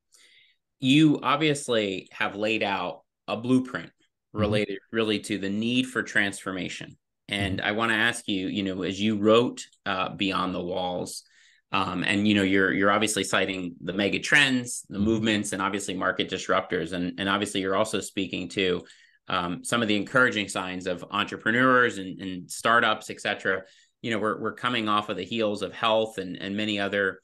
You 0.79 1.21
obviously 1.23 2.09
have 2.12 2.35
laid 2.35 2.62
out 2.62 3.02
a 3.29 3.37
blueprint 3.37 3.88
mm-hmm. 3.88 4.40
related 4.40 4.76
mm-hmm. 4.76 4.97
really 4.97 5.19
to 5.21 5.38
the 5.38 5.50
need 5.50 5.87
for 5.87 6.02
transformation. 6.02 6.97
And 7.29 7.59
mm-hmm. 7.59 7.69
I 7.69 7.73
want 7.73 7.93
to 7.93 7.97
ask 7.97 8.26
you, 8.26 8.49
you 8.49 8.62
know, 8.62 8.83
as 8.83 9.00
you 9.00 9.19
wrote 9.19 9.67
uh, 9.85 10.14
Beyond 10.14 10.55
the 10.55 10.62
Walls, 10.62 11.25
um, 11.73 12.02
and 12.02 12.26
you 12.26 12.35
know, 12.35 12.43
you're 12.43 12.73
you're 12.73 12.90
obviously 12.90 13.23
citing 13.23 13.76
the 13.81 13.93
mega 13.93 14.19
trends, 14.19 14.85
the 14.88 14.97
mm-hmm. 14.97 15.05
movements, 15.05 15.52
and 15.52 15.62
obviously 15.62 15.95
market 15.95 16.31
disruptors, 16.31 16.93
and 16.93 17.21
and 17.21 17.29
obviously 17.29 17.61
you're 17.61 17.76
also 17.76 18.00
speaking 18.00 18.49
to 18.50 18.83
um, 19.30 19.64
some 19.64 19.80
of 19.80 19.87
the 19.87 19.94
encouraging 19.96 20.49
signs 20.49 20.88
of 20.88 21.04
entrepreneurs 21.12 21.99
and, 21.99 22.20
and 22.20 22.50
startups, 22.50 23.10
et 23.10 23.20
cetera. 23.20 23.62
You 24.02 24.10
know, 24.10 24.18
we're, 24.18 24.40
we're 24.40 24.54
coming 24.54 24.88
off 24.88 25.08
of 25.08 25.16
the 25.16 25.25
heels 25.25 25.62
of 25.62 25.72
HLTH 25.72 26.18
and, 26.18 26.37
and 26.37 26.56
many 26.56 26.80
other, 26.80 27.20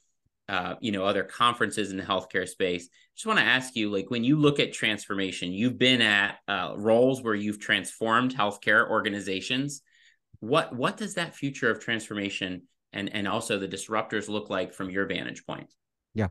uh, 0.48 0.76
you 0.80 0.92
know, 0.92 1.04
other 1.04 1.24
conferences 1.24 1.90
in 1.90 1.96
the 1.96 2.04
healthcare 2.04 2.46
space. 2.46 2.88
Just 3.16 3.26
want 3.26 3.40
to 3.40 3.44
ask 3.44 3.74
you, 3.74 3.90
like, 3.90 4.08
when 4.08 4.22
you 4.22 4.38
look 4.38 4.60
at 4.60 4.72
transformation, 4.72 5.50
you've 5.50 5.78
been 5.78 6.00
at 6.00 6.36
uh, 6.46 6.74
roles 6.76 7.22
where 7.22 7.34
you've 7.34 7.58
transformed 7.58 8.36
healthcare 8.36 8.88
organizations. 8.88 9.82
What 10.38 10.76
what 10.76 10.96
does 10.96 11.14
that 11.14 11.34
future 11.34 11.70
of 11.70 11.80
transformation 11.80 12.62
and 12.92 13.12
and 13.12 13.26
also 13.26 13.58
the 13.58 13.66
disruptors 13.66 14.28
look 14.28 14.48
like 14.48 14.74
from 14.74 14.90
your 14.90 15.06
vantage 15.06 15.44
point? 15.44 15.74
Yeah. 16.14 16.28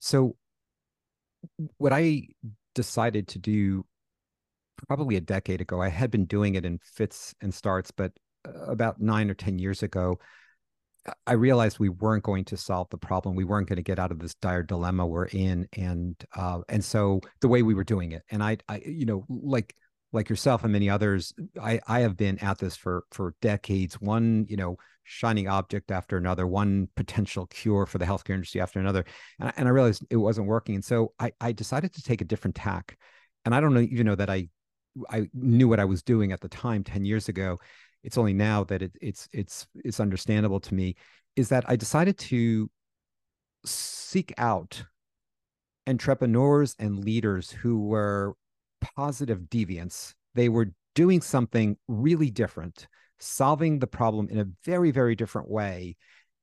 So, 0.00 0.34
what 1.76 1.92
I 1.92 2.28
decided 2.74 3.28
to 3.28 3.38
do 3.38 3.84
probably 4.86 5.16
a 5.16 5.20
decade 5.20 5.60
ago. 5.60 5.80
I 5.80 5.88
had 5.88 6.10
been 6.10 6.24
doing 6.26 6.54
it 6.54 6.64
in 6.64 6.78
fits 6.78 7.34
and 7.40 7.52
starts, 7.52 7.90
but 7.90 8.12
uh, 8.46 8.70
about 8.70 9.00
nine 9.00 9.30
or 9.30 9.34
10 9.34 9.58
years 9.58 9.82
ago, 9.82 10.18
I 11.26 11.32
realized 11.32 11.78
we 11.78 11.88
weren't 11.88 12.22
going 12.22 12.44
to 12.46 12.56
solve 12.56 12.88
the 12.90 12.98
problem. 12.98 13.34
We 13.34 13.44
weren't 13.44 13.68
going 13.68 13.76
to 13.76 13.82
get 13.82 13.98
out 13.98 14.10
of 14.10 14.18
this 14.18 14.34
dire 14.34 14.62
dilemma 14.62 15.06
we're 15.06 15.26
in, 15.26 15.66
and 15.72 16.14
uh, 16.36 16.60
and 16.68 16.84
so 16.84 17.20
the 17.40 17.48
way 17.48 17.62
we 17.62 17.74
were 17.74 17.84
doing 17.84 18.12
it, 18.12 18.22
and 18.30 18.42
I, 18.42 18.58
I, 18.68 18.82
you 18.84 19.06
know, 19.06 19.24
like 19.28 19.74
like 20.12 20.28
yourself 20.28 20.62
and 20.62 20.72
many 20.72 20.90
others, 20.90 21.32
I, 21.60 21.80
I 21.86 22.00
have 22.00 22.16
been 22.16 22.38
at 22.40 22.58
this 22.58 22.76
for 22.76 23.04
for 23.12 23.34
decades. 23.40 23.94
One, 24.00 24.44
you 24.48 24.56
know, 24.56 24.76
shining 25.04 25.48
object 25.48 25.90
after 25.90 26.16
another, 26.16 26.46
one 26.46 26.88
potential 26.96 27.46
cure 27.46 27.86
for 27.86 27.98
the 27.98 28.04
healthcare 28.04 28.34
industry 28.34 28.60
after 28.60 28.78
another, 28.78 29.04
and, 29.38 29.52
and 29.56 29.68
I 29.68 29.70
realized 29.70 30.04
it 30.10 30.16
wasn't 30.16 30.48
working. 30.48 30.74
And 30.76 30.84
so 30.84 31.14
I, 31.18 31.32
I 31.40 31.52
decided 31.52 31.94
to 31.94 32.02
take 32.02 32.20
a 32.20 32.26
different 32.26 32.56
tack. 32.56 32.98
And 33.44 33.54
I 33.54 33.60
don't 33.60 33.76
even 33.78 34.06
know 34.06 34.16
that 34.16 34.28
I 34.28 34.48
I 35.08 35.28
knew 35.34 35.68
what 35.68 35.80
I 35.80 35.84
was 35.84 36.02
doing 36.02 36.32
at 36.32 36.40
the 36.40 36.48
time, 36.48 36.84
ten 36.84 37.04
years 37.04 37.28
ago. 37.28 37.58
It's 38.02 38.18
only 38.18 38.32
now 38.32 38.64
that 38.64 38.82
it, 38.82 38.92
it's 39.00 39.28
it's 39.32 39.66
it's 39.74 40.00
understandable 40.00 40.60
to 40.60 40.74
me. 40.74 40.96
Is 41.36 41.48
that 41.50 41.64
I 41.68 41.76
decided 41.76 42.18
to 42.18 42.70
seek 43.64 44.32
out 44.38 44.84
entrepreneurs 45.86 46.74
and 46.78 47.04
leaders 47.04 47.50
who 47.50 47.80
were 47.86 48.34
positive 48.80 49.42
deviants. 49.42 50.14
They 50.34 50.48
were 50.48 50.72
doing 50.94 51.20
something 51.20 51.76
really 51.88 52.30
different, 52.30 52.86
solving 53.18 53.78
the 53.78 53.86
problem 53.86 54.28
in 54.30 54.38
a 54.38 54.46
very, 54.64 54.90
very 54.90 55.14
different 55.14 55.50
way, 55.50 55.96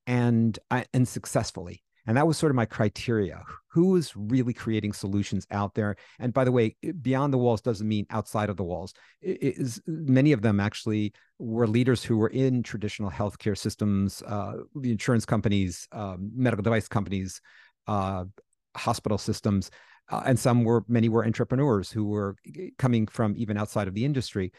and 0.06 0.58
uh, 0.72 0.84
and 0.94 1.08
successfully. 1.08 1.84
And 2.08 2.16
that 2.16 2.26
was 2.26 2.38
sort 2.38 2.52
of 2.52 2.56
my 2.56 2.66
criteria. 2.66 3.44
Who 3.72 3.96
is 3.98 4.16
really 4.16 4.54
creating 4.54 4.94
solutions 4.94 5.46
out 5.52 5.76
there? 5.76 5.98
And 6.20 6.34
by 6.34 6.46
the 6.46 6.52
way, 6.52 6.76
beyond 7.02 7.34
the 7.34 7.38
walls 7.38 7.62
doesn't 7.62 7.88
mean 7.88 8.08
outside 8.10 8.50
of 8.50 8.58
the 8.58 8.64
walls. 8.64 8.94
It 9.22 9.58
is, 9.58 9.82
many 9.86 10.32
of 10.32 10.42
them 10.42 10.60
actually 10.60 11.14
were 11.38 11.68
leaders 11.68 12.04
who 12.04 12.18
were 12.18 12.30
in 12.30 12.64
traditional 12.64 13.12
healthcare 13.12 13.58
systems, 13.58 14.24
uh, 14.26 14.54
the 14.76 14.92
insurance 14.92 15.26
companies, 15.26 15.88
um, 15.92 16.32
medical 16.34 16.64
device 16.64 16.88
companies, 16.88 17.42
uh, 17.88 18.24
hospital 18.76 19.18
systems, 19.18 19.70
uh, 20.10 20.24
and 20.26 20.40
some 20.40 20.64
were 20.64 20.86
many 20.88 21.10
were 21.10 21.26
entrepreneurs 21.26 21.92
who 21.92 22.06
were 22.06 22.36
coming 22.78 23.08
from 23.08 23.34
even 23.38 23.58
outside 23.58 23.88
of 23.88 23.94
the 23.94 24.06
industry 24.06 24.52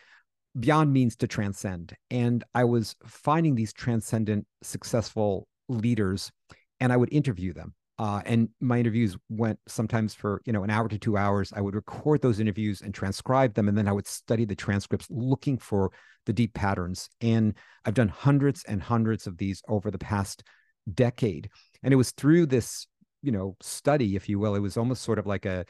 beyond 0.59 0.93
means 0.93 1.15
to 1.15 1.27
transcend 1.27 1.95
and 2.11 2.43
i 2.55 2.65
was 2.65 2.97
finding 3.07 3.55
these 3.55 3.73
transcendent 3.73 4.47
successful 4.63 5.47
leaders 5.69 6.33
and 6.81 6.93
i 6.93 6.97
would 6.97 7.13
interview 7.13 7.53
them 7.53 7.75
uh, 8.01 8.23
and 8.27 8.49
my 8.61 8.79
interviews 8.79 9.17
went 9.29 9.59
sometimes 9.67 10.15
for 10.15 10.41
you 10.45 10.53
know 10.53 10.63
an 10.63 10.71
hour 10.71 10.89
to 10.89 10.99
two 10.99 11.17
hours. 11.17 11.53
I 11.53 11.61
would 11.61 11.75
record 11.75 12.23
those 12.23 12.39
interviews 12.39 12.81
and 12.81 12.95
transcribe 12.95 13.55
them 13.55 13.67
and 13.69 13.77
then 13.77 13.89
i 13.89 13.93
would 13.93 14.07
study 14.07 14.45
the 14.45 14.55
transcripts 14.55 15.09
looking 15.11 15.59
for 15.59 15.91
the 16.25 16.33
deep 16.33 16.55
patterns 16.55 17.09
and 17.21 17.55
i've 17.85 17.95
done 17.95 18.09
hundreds 18.09 18.63
and 18.65 18.81
hundreds 18.81 19.27
of 19.27 19.37
these 19.37 19.63
over 19.67 19.91
the 19.91 19.99
past 19.99 20.45
decade. 20.95 21.51
And 21.83 21.93
it 21.93 21.97
was 21.97 22.13
through 22.13 22.47
this 22.47 22.87
you 23.23 23.33
know 23.33 23.57
study 23.61 24.15
if 24.15 24.29
you 24.29 24.39
will 24.39 24.55
it 24.55 24.61
was 24.61 24.77
almost 24.77 25.03
sort 25.03 25.19
of 25.19 25.27
like 25.27 25.45
a, 25.45 25.65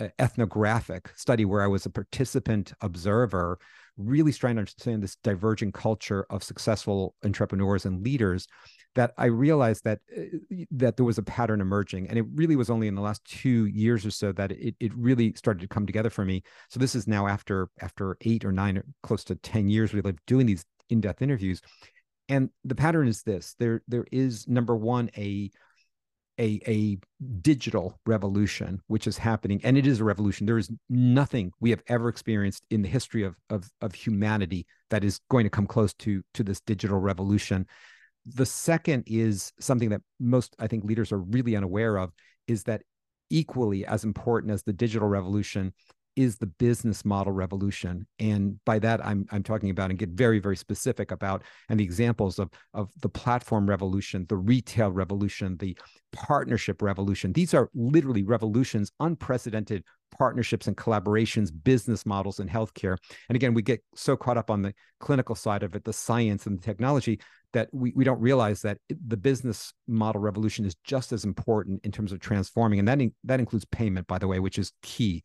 a 0.00 0.10
ethnographic 0.18 1.10
study 1.14 1.44
where 1.44 1.62
i 1.62 1.66
was 1.66 1.84
a 1.84 1.90
participant 1.90 2.72
observer 2.80 3.58
really 3.98 4.32
trying 4.32 4.56
to 4.56 4.60
understand 4.60 5.02
this 5.02 5.16
divergent 5.16 5.74
culture 5.74 6.24
of 6.30 6.42
successful 6.42 7.14
entrepreneurs 7.24 7.84
and 7.84 8.02
leaders 8.02 8.46
that 8.96 9.12
i 9.16 9.26
realized 9.26 9.84
that 9.84 10.00
uh, 10.16 10.22
that 10.70 10.96
there 10.96 11.06
was 11.06 11.18
a 11.18 11.22
pattern 11.22 11.60
emerging 11.60 12.08
and 12.08 12.18
it 12.18 12.26
really 12.34 12.56
was 12.56 12.70
only 12.70 12.88
in 12.88 12.94
the 12.94 13.00
last 13.00 13.24
two 13.24 13.66
years 13.66 14.04
or 14.04 14.10
so 14.10 14.32
that 14.32 14.52
it, 14.52 14.74
it 14.80 14.92
really 14.94 15.32
started 15.34 15.60
to 15.60 15.68
come 15.68 15.86
together 15.86 16.10
for 16.10 16.24
me. 16.24 16.42
So 16.68 16.80
this 16.80 16.94
is 16.94 17.06
now 17.06 17.26
after 17.26 17.68
after 17.80 18.16
eight 18.22 18.44
or 18.44 18.52
nine 18.52 18.82
close 19.02 19.24
to 19.24 19.34
10 19.34 19.68
years 19.68 19.92
we 19.92 20.00
live 20.00 20.16
doing 20.26 20.46
these 20.46 20.64
in-depth 20.90 21.22
interviews. 21.22 21.60
And 22.28 22.50
the 22.64 22.74
pattern 22.74 23.08
is 23.08 23.22
this 23.22 23.54
there 23.58 23.82
there 23.88 24.06
is 24.10 24.48
number 24.48 24.76
one 24.76 25.10
a 25.16 25.50
a, 26.38 26.60
a 26.66 26.98
digital 27.40 27.98
revolution 28.04 28.82
which 28.88 29.06
is 29.06 29.16
happening 29.16 29.58
and 29.64 29.78
it 29.78 29.86
is 29.86 30.00
a 30.00 30.04
revolution. 30.04 30.46
There 30.46 30.58
is 30.58 30.70
nothing 30.90 31.52
we 31.60 31.70
have 31.70 31.82
ever 31.86 32.08
experienced 32.10 32.66
in 32.68 32.82
the 32.82 32.90
history 32.90 33.22
of, 33.22 33.36
of, 33.48 33.70
of 33.80 33.94
humanity 33.94 34.66
that 34.90 35.02
is 35.02 35.18
going 35.30 35.44
to 35.44 35.50
come 35.50 35.66
close 35.66 35.94
to 35.94 36.22
to 36.34 36.44
this 36.44 36.60
digital 36.60 36.98
revolution 36.98 37.66
the 38.26 38.46
second 38.46 39.04
is 39.06 39.52
something 39.60 39.90
that 39.90 40.02
most 40.18 40.56
i 40.58 40.66
think 40.66 40.84
leaders 40.84 41.12
are 41.12 41.18
really 41.18 41.56
unaware 41.56 41.96
of 41.96 42.12
is 42.48 42.64
that 42.64 42.82
equally 43.30 43.84
as 43.86 44.04
important 44.04 44.52
as 44.52 44.62
the 44.62 44.72
digital 44.72 45.08
revolution 45.08 45.72
is 46.16 46.38
the 46.38 46.46
business 46.46 47.04
model 47.04 47.32
revolution. 47.32 48.06
And 48.18 48.58
by 48.64 48.78
that 48.80 49.04
i'm 49.04 49.26
i'm 49.30 49.42
talking 49.42 49.70
about 49.70 49.90
and 49.90 49.98
get 49.98 50.10
very 50.10 50.38
very 50.38 50.56
specific 50.56 51.10
about 51.10 51.42
and 51.68 51.78
the 51.78 51.84
examples 51.84 52.38
of 52.38 52.50
of 52.74 52.90
the 53.02 53.08
platform 53.08 53.68
revolution 53.68 54.26
the 54.28 54.36
retail 54.36 54.90
revolution 54.90 55.56
the 55.58 55.76
partnership 56.12 56.80
revolution. 56.80 57.32
These 57.32 57.52
are 57.52 57.68
literally 57.74 58.22
revolutions 58.22 58.90
unprecedented 59.00 59.84
partnerships 60.16 60.66
and 60.66 60.76
collaborations 60.76 61.50
business 61.64 62.06
models 62.06 62.40
in 62.40 62.48
healthcare. 62.48 62.96
And 63.28 63.36
again 63.36 63.54
we 63.54 63.62
get 63.62 63.82
so 63.94 64.16
caught 64.16 64.38
up 64.38 64.50
on 64.50 64.62
the 64.62 64.74
clinical 65.00 65.34
side 65.34 65.62
of 65.62 65.74
it 65.74 65.84
the 65.84 65.92
science 65.92 66.46
and 66.46 66.58
the 66.58 66.62
technology 66.62 67.20
that 67.52 67.68
we, 67.72 67.92
we 67.94 68.04
don't 68.04 68.20
realize 68.20 68.62
that 68.62 68.78
the 68.88 69.16
business 69.16 69.72
model 69.86 70.20
revolution 70.20 70.64
is 70.64 70.74
just 70.84 71.12
as 71.12 71.24
important 71.24 71.84
in 71.84 71.92
terms 71.92 72.12
of 72.12 72.20
transforming. 72.20 72.78
And 72.78 72.88
that 72.88 73.00
in, 73.00 73.14
that 73.24 73.40
includes 73.40 73.64
payment 73.66 74.06
by 74.06 74.18
the 74.18 74.26
way 74.26 74.40
which 74.40 74.58
is 74.58 74.72
key 74.82 75.22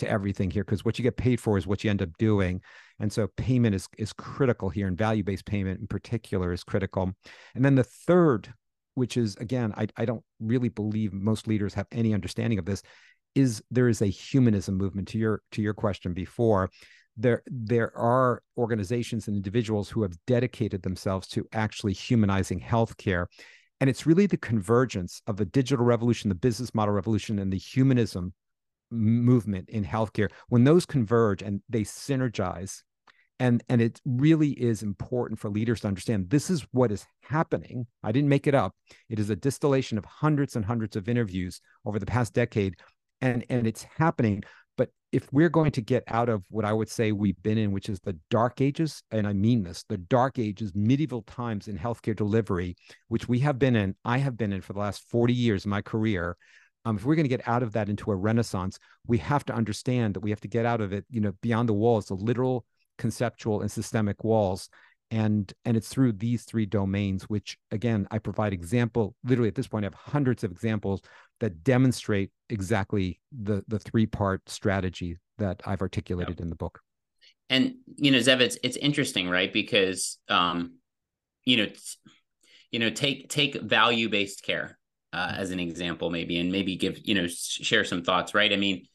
to 0.00 0.08
everything 0.08 0.50
here 0.50 0.64
because 0.64 0.84
what 0.84 0.98
you 0.98 1.02
get 1.02 1.16
paid 1.16 1.40
for 1.40 1.56
is 1.56 1.66
what 1.66 1.84
you 1.84 1.90
end 1.90 2.02
up 2.02 2.10
doing. 2.18 2.60
And 2.98 3.12
so 3.12 3.28
payment 3.36 3.74
is 3.74 3.88
is 3.98 4.12
critical 4.12 4.68
here 4.68 4.86
and 4.86 4.98
value 4.98 5.22
based 5.22 5.46
payment 5.46 5.80
in 5.80 5.86
particular 5.86 6.52
is 6.52 6.64
critical. 6.64 7.12
And 7.54 7.64
then 7.64 7.74
the 7.76 7.84
third 7.84 8.52
which 8.94 9.16
is 9.16 9.36
again 9.36 9.72
I, 9.76 9.86
I 9.96 10.04
don't 10.04 10.24
really 10.40 10.68
believe 10.68 11.12
most 11.12 11.46
leaders 11.46 11.74
have 11.74 11.86
any 11.92 12.12
understanding 12.12 12.58
of 12.58 12.64
this 12.64 12.82
is 13.34 13.62
there 13.70 13.88
is 13.88 14.02
a 14.02 14.06
humanism 14.06 14.76
movement 14.76 15.08
to 15.08 15.18
your 15.18 15.42
to 15.52 15.62
your 15.62 15.74
question 15.74 16.12
before. 16.12 16.70
There 17.16 17.42
there 17.46 17.96
are 17.96 18.42
organizations 18.56 19.28
and 19.28 19.36
individuals 19.36 19.88
who 19.88 20.02
have 20.02 20.16
dedicated 20.26 20.82
themselves 20.82 21.28
to 21.28 21.46
actually 21.52 21.92
humanizing 21.92 22.60
healthcare. 22.60 23.26
And 23.80 23.88
it's 23.88 24.04
really 24.04 24.26
the 24.26 24.36
convergence 24.36 25.22
of 25.26 25.36
the 25.36 25.46
digital 25.46 25.84
revolution 25.84 26.28
the 26.28 26.34
business 26.34 26.74
model 26.74 26.94
revolution 26.94 27.38
and 27.38 27.52
the 27.52 27.58
humanism 27.58 28.34
movement 28.90 29.68
in 29.68 29.84
healthcare 29.84 30.30
when 30.48 30.64
those 30.64 30.86
converge 30.86 31.42
and 31.42 31.62
they 31.68 31.82
synergize 31.82 32.82
and 33.40 33.64
and 33.68 33.80
it 33.80 34.00
really 34.04 34.50
is 34.50 34.82
important 34.82 35.40
for 35.40 35.48
leaders 35.48 35.80
to 35.80 35.88
understand 35.88 36.30
this 36.30 36.50
is 36.50 36.64
what 36.70 36.92
is 36.92 37.06
happening. 37.22 37.86
I 38.04 38.12
didn't 38.12 38.28
make 38.28 38.46
it 38.46 38.54
up. 38.54 38.74
It 39.08 39.18
is 39.18 39.30
a 39.30 39.36
distillation 39.36 39.98
of 39.98 40.04
hundreds 40.04 40.54
and 40.54 40.64
hundreds 40.64 40.94
of 40.94 41.08
interviews 41.08 41.60
over 41.84 41.98
the 41.98 42.06
past 42.06 42.34
decade 42.34 42.76
and 43.20 43.44
and 43.48 43.66
it's 43.66 43.82
happening. 43.96 44.44
But 44.76 44.90
if 45.10 45.32
we're 45.32 45.48
going 45.48 45.72
to 45.72 45.82
get 45.82 46.04
out 46.06 46.28
of 46.28 46.42
what 46.50 46.64
i 46.64 46.72
would 46.72 46.88
say 46.88 47.12
we've 47.12 47.42
been 47.42 47.58
in 47.58 47.72
which 47.72 47.88
is 47.88 48.00
the 48.00 48.16
dark 48.30 48.60
ages 48.60 49.02
and 49.10 49.26
i 49.26 49.32
mean 49.32 49.62
this 49.62 49.84
the 49.88 49.98
dark 49.98 50.38
ages 50.38 50.72
medieval 50.74 51.22
times 51.22 51.68
in 51.68 51.76
healthcare 51.76 52.16
delivery 52.16 52.76
which 53.08 53.28
we 53.28 53.40
have 53.40 53.58
been 53.58 53.76
in 53.76 53.94
i 54.04 54.18
have 54.18 54.38
been 54.38 54.52
in 54.52 54.62
for 54.62 54.72
the 54.72 54.78
last 54.78 55.02
40 55.10 55.34
years 55.34 55.64
of 55.64 55.70
my 55.70 55.82
career 55.82 56.36
um, 56.84 56.96
if 56.96 57.04
we're 57.04 57.14
going 57.14 57.24
to 57.24 57.36
get 57.36 57.46
out 57.46 57.62
of 57.62 57.72
that 57.72 57.88
into 57.88 58.10
a 58.10 58.16
renaissance 58.16 58.78
we 59.06 59.18
have 59.18 59.44
to 59.44 59.52
understand 59.52 60.14
that 60.14 60.20
we 60.20 60.30
have 60.30 60.40
to 60.40 60.48
get 60.48 60.66
out 60.66 60.80
of 60.80 60.92
it 60.92 61.04
you 61.10 61.20
know 61.20 61.32
beyond 61.42 61.68
the 61.68 61.74
walls 61.74 62.06
the 62.06 62.14
literal 62.14 62.64
conceptual 63.00 63.62
and 63.62 63.72
systemic 63.72 64.22
walls. 64.22 64.68
And 65.10 65.52
and 65.64 65.76
it's 65.76 65.88
through 65.88 66.12
these 66.12 66.44
three 66.44 66.66
domains 66.66 67.28
which 67.28 67.58
again 67.72 68.06
i 68.12 68.18
provide 68.20 68.52
example 68.52 69.16
literally 69.24 69.48
at 69.48 69.56
this 69.56 69.66
point 69.66 69.84
i 69.84 69.86
have 69.86 69.94
hundreds 69.94 70.44
of 70.44 70.52
examples 70.52 71.02
that 71.40 71.64
demonstrate 71.64 72.30
exactly 72.48 73.18
the 73.36 73.64
the 73.66 73.80
three 73.80 74.06
part 74.06 74.48
strategy 74.48 75.16
that 75.38 75.60
i've 75.66 75.82
articulated 75.82 76.36
yep. 76.36 76.42
in 76.42 76.48
the 76.48 76.54
book. 76.54 76.78
And 77.48 77.74
you 77.96 78.12
know 78.12 78.18
zev 78.18 78.38
it's 78.38 78.56
it's 78.62 78.76
interesting 78.76 79.28
right? 79.28 79.52
Because 79.52 80.18
um 80.28 80.76
you 81.44 81.56
know 81.56 81.66
you 82.70 82.78
know 82.78 82.90
take 82.90 83.28
take 83.28 83.60
value 83.60 84.08
based 84.08 84.44
care 84.44 84.78
uh, 85.12 85.32
as 85.36 85.50
an 85.50 85.60
example, 85.60 86.10
maybe, 86.10 86.38
and 86.38 86.52
maybe 86.52 86.76
give 86.76 87.00
you 87.04 87.14
know 87.14 87.26
share 87.26 87.84
some 87.84 88.02
thoughts. 88.02 88.34
Right? 88.34 88.52
I 88.52 88.56
mean, 88.56 88.86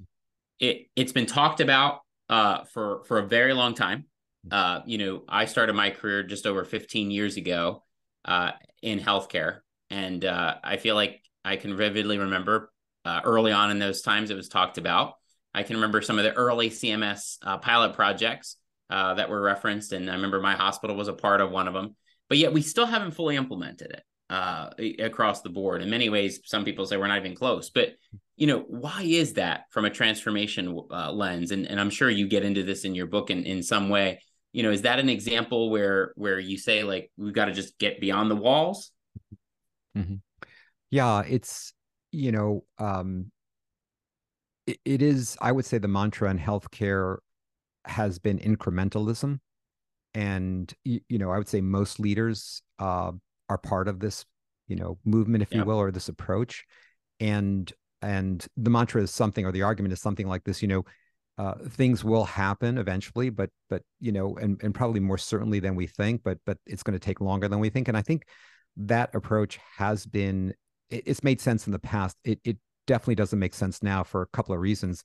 it 0.59 0.87
it's 0.95 1.11
been 1.11 1.25
talked 1.25 1.59
about 1.59 1.99
uh, 2.29 2.63
for 2.65 3.03
for 3.05 3.19
a 3.19 3.27
very 3.27 3.53
long 3.53 3.73
time. 3.73 4.05
Uh, 4.51 4.81
you 4.85 4.97
know, 4.97 5.23
I 5.27 5.45
started 5.45 5.73
my 5.73 5.89
career 5.89 6.21
just 6.21 6.45
over 6.45 6.63
15 6.63 7.09
years 7.09 7.35
ago 7.35 7.83
uh, 8.25 8.51
in 8.81 8.99
healthcare, 8.99 9.59
and 9.89 10.23
uh, 10.23 10.55
I 10.63 10.77
feel 10.77 10.95
like 10.95 11.21
I 11.43 11.55
can 11.55 11.75
vividly 11.75 12.17
remember 12.17 12.71
uh, 13.05 13.21
early 13.23 13.51
on 13.51 13.71
in 13.71 13.79
those 13.79 14.01
times 14.01 14.29
it 14.29 14.35
was 14.35 14.47
talked 14.47 14.77
about. 14.77 15.13
I 15.53 15.63
can 15.63 15.77
remember 15.77 16.01
some 16.01 16.19
of 16.19 16.25
the 16.25 16.33
early 16.33 16.69
CMS 16.69 17.39
pilot 17.61 17.93
projects 17.93 18.57
that 18.89 19.29
were 19.29 19.41
referenced, 19.41 19.93
and 19.93 20.09
I 20.09 20.13
remember 20.13 20.41
my 20.41 20.55
hospital 20.55 20.95
was 20.95 21.07
a 21.07 21.13
part 21.13 21.41
of 21.41 21.49
one 21.49 21.67
of 21.67 21.73
them. 21.73 21.95
But 22.27 22.37
yet, 22.37 22.53
we 22.53 22.61
still 22.61 22.85
haven't 22.85 23.11
fully 23.11 23.35
implemented 23.35 23.91
it 23.91 24.03
uh, 24.29 24.69
across 24.99 25.41
the 25.41 25.49
board. 25.49 25.81
In 25.81 25.89
many 25.89 26.09
ways, 26.09 26.39
some 26.45 26.65
people 26.65 26.85
say 26.85 26.97
we're 26.97 27.07
not 27.07 27.19
even 27.19 27.35
close. 27.35 27.69
But 27.69 27.89
you 28.37 28.47
know, 28.47 28.59
why 28.67 29.03
is 29.03 29.33
that 29.33 29.65
from 29.71 29.85
a 29.85 29.89
transformation 29.89 30.79
uh, 30.91 31.11
lens? 31.11 31.51
And 31.51 31.67
and 31.67 31.79
I'm 31.79 31.89
sure 31.89 32.09
you 32.09 32.27
get 32.27 32.43
into 32.43 32.63
this 32.63 32.85
in 32.85 32.95
your 32.95 33.07
book 33.07 33.29
in 33.29 33.43
in 33.43 33.63
some 33.63 33.89
way. 33.89 34.21
You 34.51 34.63
know, 34.63 34.71
is 34.71 34.83
that 34.83 34.99
an 34.99 35.09
example 35.09 35.69
where 35.69 36.13
where 36.15 36.39
you 36.39 36.57
say 36.57 36.83
like 36.83 37.11
we've 37.17 37.33
got 37.33 37.45
to 37.45 37.51
just 37.51 37.77
get 37.77 37.99
beyond 37.99 38.31
the 38.31 38.35
walls? 38.35 38.91
Mm-hmm. 39.97 40.15
Yeah, 40.91 41.23
it's 41.27 41.73
you 42.11 42.31
know, 42.31 42.63
um, 42.77 43.31
it, 44.65 44.79
it 44.85 45.01
is. 45.01 45.37
I 45.41 45.51
would 45.51 45.65
say 45.65 45.77
the 45.77 45.87
mantra 45.87 46.29
in 46.29 46.39
healthcare 46.39 47.17
has 47.85 48.17
been 48.17 48.39
incrementalism, 48.39 49.39
and 50.13 50.73
you, 50.83 51.01
you 51.09 51.19
know 51.19 51.31
I 51.31 51.37
would 51.37 51.47
say 51.47 51.61
most 51.61 51.99
leaders 51.99 52.61
uh, 52.79 53.11
are 53.49 53.57
part 53.57 53.87
of 53.87 53.99
this 53.99 54.25
you 54.67 54.75
know 54.75 54.97
movement, 55.05 55.43
if 55.43 55.51
yep. 55.51 55.59
you 55.59 55.65
will, 55.65 55.77
or 55.77 55.91
this 55.91 56.09
approach, 56.09 56.65
and 57.19 57.71
and 58.01 58.45
the 58.57 58.69
mantra 58.69 59.01
is 59.01 59.11
something, 59.11 59.45
or 59.45 59.51
the 59.51 59.63
argument 59.63 59.93
is 59.93 60.01
something 60.01 60.27
like 60.27 60.43
this. 60.43 60.61
You 60.61 60.67
know, 60.67 60.85
uh, 61.37 61.55
things 61.69 62.03
will 62.03 62.25
happen 62.25 62.77
eventually, 62.77 63.29
but 63.29 63.49
but 63.69 63.81
you 63.99 64.11
know, 64.11 64.37
and 64.37 64.61
and 64.63 64.73
probably 64.73 64.99
more 64.99 65.17
certainly 65.17 65.59
than 65.59 65.75
we 65.75 65.87
think, 65.87 66.21
but 66.23 66.37
but 66.45 66.57
it's 66.65 66.83
going 66.83 66.97
to 66.97 67.05
take 67.05 67.21
longer 67.21 67.47
than 67.47 67.59
we 67.59 67.69
think. 67.69 67.87
And 67.87 67.97
I 67.97 68.01
think 68.01 68.25
that 68.77 69.13
approach 69.13 69.59
has 69.77 70.05
been 70.05 70.53
it, 70.89 71.03
it's 71.05 71.23
made 71.23 71.41
sense 71.41 71.65
in 71.67 71.73
the 71.73 71.79
past. 71.79 72.17
It 72.23 72.39
it 72.43 72.57
definitely 72.87 73.15
doesn't 73.15 73.39
make 73.39 73.53
sense 73.53 73.83
now 73.83 74.03
for 74.03 74.21
a 74.21 74.27
couple 74.27 74.53
of 74.53 74.61
reasons. 74.61 75.03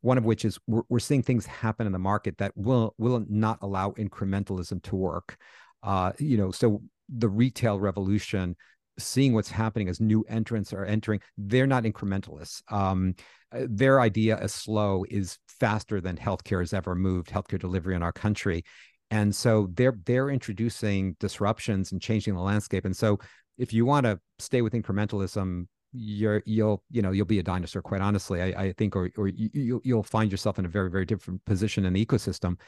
One 0.00 0.18
of 0.18 0.24
which 0.24 0.44
is 0.44 0.58
we're, 0.66 0.82
we're 0.88 0.98
seeing 0.98 1.22
things 1.22 1.46
happen 1.46 1.86
in 1.86 1.92
the 1.92 1.98
market 1.98 2.38
that 2.38 2.52
will 2.56 2.94
will 2.98 3.24
not 3.28 3.58
allow 3.62 3.90
incrementalism 3.92 4.82
to 4.84 4.96
work. 4.96 5.36
Uh, 5.82 6.12
you 6.18 6.36
know, 6.36 6.52
so 6.52 6.82
the 7.08 7.28
retail 7.28 7.80
revolution 7.80 8.56
seeing 8.98 9.32
what's 9.32 9.50
happening 9.50 9.88
as 9.88 10.00
new 10.00 10.22
entrants 10.28 10.72
are 10.72 10.84
entering 10.84 11.20
they're 11.38 11.66
not 11.66 11.84
incrementalists. 11.84 12.62
Um, 12.70 13.14
uh, 13.50 13.66
their 13.68 14.00
idea 14.00 14.36
as 14.36 14.52
slow 14.52 15.04
is 15.10 15.38
faster 15.46 16.00
than 16.00 16.16
healthcare 16.16 16.60
has 16.60 16.72
ever 16.72 16.94
moved 16.94 17.30
healthcare 17.30 17.58
delivery 17.58 17.94
in 17.94 18.02
our 18.02 18.12
country. 18.12 18.64
And 19.10 19.34
so 19.34 19.68
they're 19.74 19.96
they're 20.04 20.30
introducing 20.30 21.16
disruptions 21.20 21.92
and 21.92 22.00
changing 22.00 22.34
the 22.34 22.40
landscape. 22.40 22.84
And 22.84 22.96
so 22.96 23.18
if 23.58 23.72
you 23.72 23.84
want 23.84 24.04
to 24.06 24.18
stay 24.38 24.62
with 24.62 24.72
incrementalism 24.72 25.66
you're 25.92 26.42
you'll 26.46 26.82
you 26.90 27.02
know 27.02 27.10
you'll 27.12 27.26
be 27.26 27.38
a 27.38 27.42
dinosaur 27.42 27.82
quite 27.82 28.00
honestly. 28.00 28.40
I, 28.40 28.62
I 28.62 28.72
think 28.72 28.96
or 28.96 29.10
or 29.16 29.28
you, 29.28 29.80
you'll 29.84 30.02
find 30.02 30.30
yourself 30.30 30.58
in 30.58 30.64
a 30.64 30.68
very 30.68 30.90
very 30.90 31.04
different 31.04 31.44
position 31.44 31.84
in 31.84 31.92
the 31.92 32.04
ecosystem. 32.04 32.58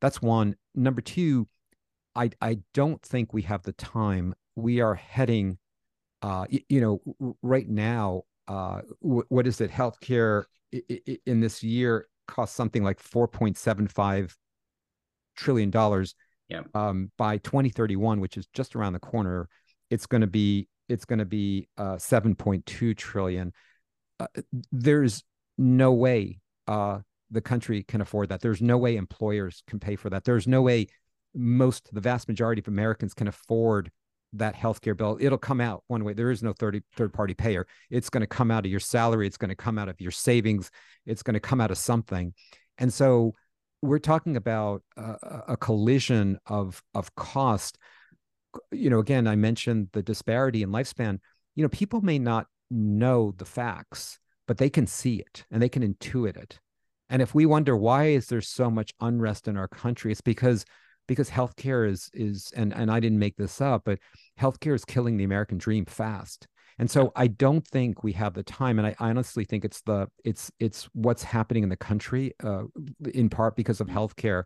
That's 0.00 0.20
one. 0.20 0.56
Number 0.74 1.00
two 1.00 1.46
i 2.14 2.30
i 2.40 2.58
don't 2.74 3.02
think 3.02 3.32
we 3.32 3.42
have 3.42 3.62
the 3.62 3.72
time 3.72 4.34
we 4.56 4.80
are 4.80 4.94
heading 4.94 5.58
uh, 6.22 6.46
you, 6.48 6.60
you 6.68 6.80
know, 6.80 7.34
right 7.42 7.68
now, 7.68 8.22
uh, 8.48 8.80
w- 9.02 9.24
what 9.28 9.46
is 9.46 9.60
it? 9.60 9.70
Healthcare 9.70 10.44
I- 10.72 11.18
in 11.26 11.40
this 11.40 11.62
year 11.62 12.06
costs 12.28 12.56
something 12.56 12.82
like 12.82 13.00
4.75 13.00 14.36
trillion 15.36 15.70
dollars. 15.70 16.14
Yeah. 16.48 16.62
Um, 16.74 17.10
by 17.18 17.38
2031, 17.38 18.20
which 18.20 18.36
is 18.36 18.46
just 18.52 18.76
around 18.76 18.92
the 18.92 18.98
corner, 19.00 19.48
it's 19.90 20.06
going 20.06 20.20
to 20.20 20.26
be 20.26 20.68
it's 20.88 21.04
going 21.04 21.18
to 21.20 21.24
be 21.24 21.68
uh, 21.78 21.96
7.2 21.96 22.96
trillion. 22.96 23.52
Uh, 24.20 24.26
there's 24.70 25.24
no 25.56 25.92
way 25.92 26.40
uh, 26.68 26.98
the 27.30 27.40
country 27.40 27.82
can 27.82 28.00
afford 28.00 28.28
that. 28.28 28.40
There's 28.40 28.60
no 28.60 28.76
way 28.76 28.96
employers 28.96 29.62
can 29.66 29.80
pay 29.80 29.96
for 29.96 30.10
that. 30.10 30.24
There's 30.24 30.46
no 30.46 30.62
way 30.62 30.88
most, 31.34 31.92
the 31.92 32.00
vast 32.00 32.28
majority 32.28 32.60
of 32.60 32.68
Americans 32.68 33.14
can 33.14 33.28
afford 33.28 33.90
that 34.34 34.56
healthcare 34.56 34.96
bill. 34.96 35.18
It'll 35.20 35.38
come 35.38 35.60
out 35.60 35.84
one 35.88 36.04
way. 36.04 36.14
There 36.14 36.30
is 36.30 36.42
no 36.42 36.52
30 36.52 36.82
third 36.96 37.12
party 37.12 37.34
payer. 37.34 37.66
It's 37.90 38.08
going 38.08 38.22
to 38.22 38.26
come 38.26 38.50
out 38.50 38.64
of 38.64 38.70
your 38.70 38.80
salary. 38.80 39.26
It's 39.26 39.36
going 39.36 39.50
to 39.50 39.54
come 39.54 39.78
out 39.78 39.88
of 39.88 40.00
your 40.00 40.10
savings. 40.10 40.70
It's 41.04 41.22
going 41.22 41.34
to 41.34 41.40
come 41.40 41.60
out 41.60 41.70
of 41.70 41.78
something. 41.78 42.32
And 42.78 42.92
so 42.92 43.34
we're 43.82 43.98
talking 43.98 44.36
about 44.36 44.82
a, 44.96 45.42
a 45.48 45.56
collision 45.56 46.38
of 46.46 46.82
of 46.94 47.14
cost. 47.14 47.78
You 48.70 48.90
know 48.90 49.00
again 49.00 49.26
i 49.26 49.34
mentioned 49.34 49.88
the 49.92 50.02
disparity 50.02 50.62
in 50.62 50.70
lifespan. 50.70 51.18
You 51.54 51.64
know 51.64 51.68
people 51.68 52.00
may 52.00 52.18
not 52.18 52.46
know 52.70 53.34
the 53.36 53.44
facts 53.44 54.18
but 54.46 54.58
they 54.58 54.70
can 54.70 54.86
see 54.86 55.16
it 55.16 55.44
and 55.50 55.62
they 55.62 55.68
can 55.68 55.82
intuit 55.82 56.36
it. 56.36 56.58
And 57.08 57.22
if 57.22 57.34
we 57.34 57.46
wonder 57.46 57.76
why 57.76 58.06
is 58.06 58.26
there 58.26 58.40
so 58.40 58.70
much 58.70 58.92
unrest 59.00 59.48
in 59.48 59.56
our 59.56 59.68
country? 59.68 60.12
It's 60.12 60.20
because 60.20 60.64
because 61.06 61.30
healthcare 61.30 61.88
is 61.88 62.10
is 62.14 62.52
and 62.56 62.74
and 62.74 62.90
I 62.90 63.00
didn't 63.00 63.18
make 63.18 63.36
this 63.36 63.60
up, 63.60 63.82
but 63.84 63.98
healthcare 64.40 64.74
is 64.74 64.84
killing 64.84 65.16
the 65.16 65.24
American 65.24 65.58
dream 65.58 65.84
fast. 65.84 66.46
And 66.78 66.90
so 66.90 67.12
I 67.14 67.26
don't 67.26 67.66
think 67.68 68.02
we 68.02 68.12
have 68.12 68.34
the 68.34 68.42
time, 68.42 68.78
and 68.78 68.86
I 68.86 68.94
honestly 68.98 69.44
think 69.44 69.64
it's 69.64 69.82
the 69.82 70.08
it's 70.24 70.50
it's 70.58 70.88
what's 70.94 71.22
happening 71.22 71.62
in 71.62 71.68
the 71.68 71.76
country, 71.76 72.32
uh, 72.42 72.64
in 73.12 73.28
part 73.28 73.56
because 73.56 73.80
of 73.80 73.88
healthcare, 73.88 74.44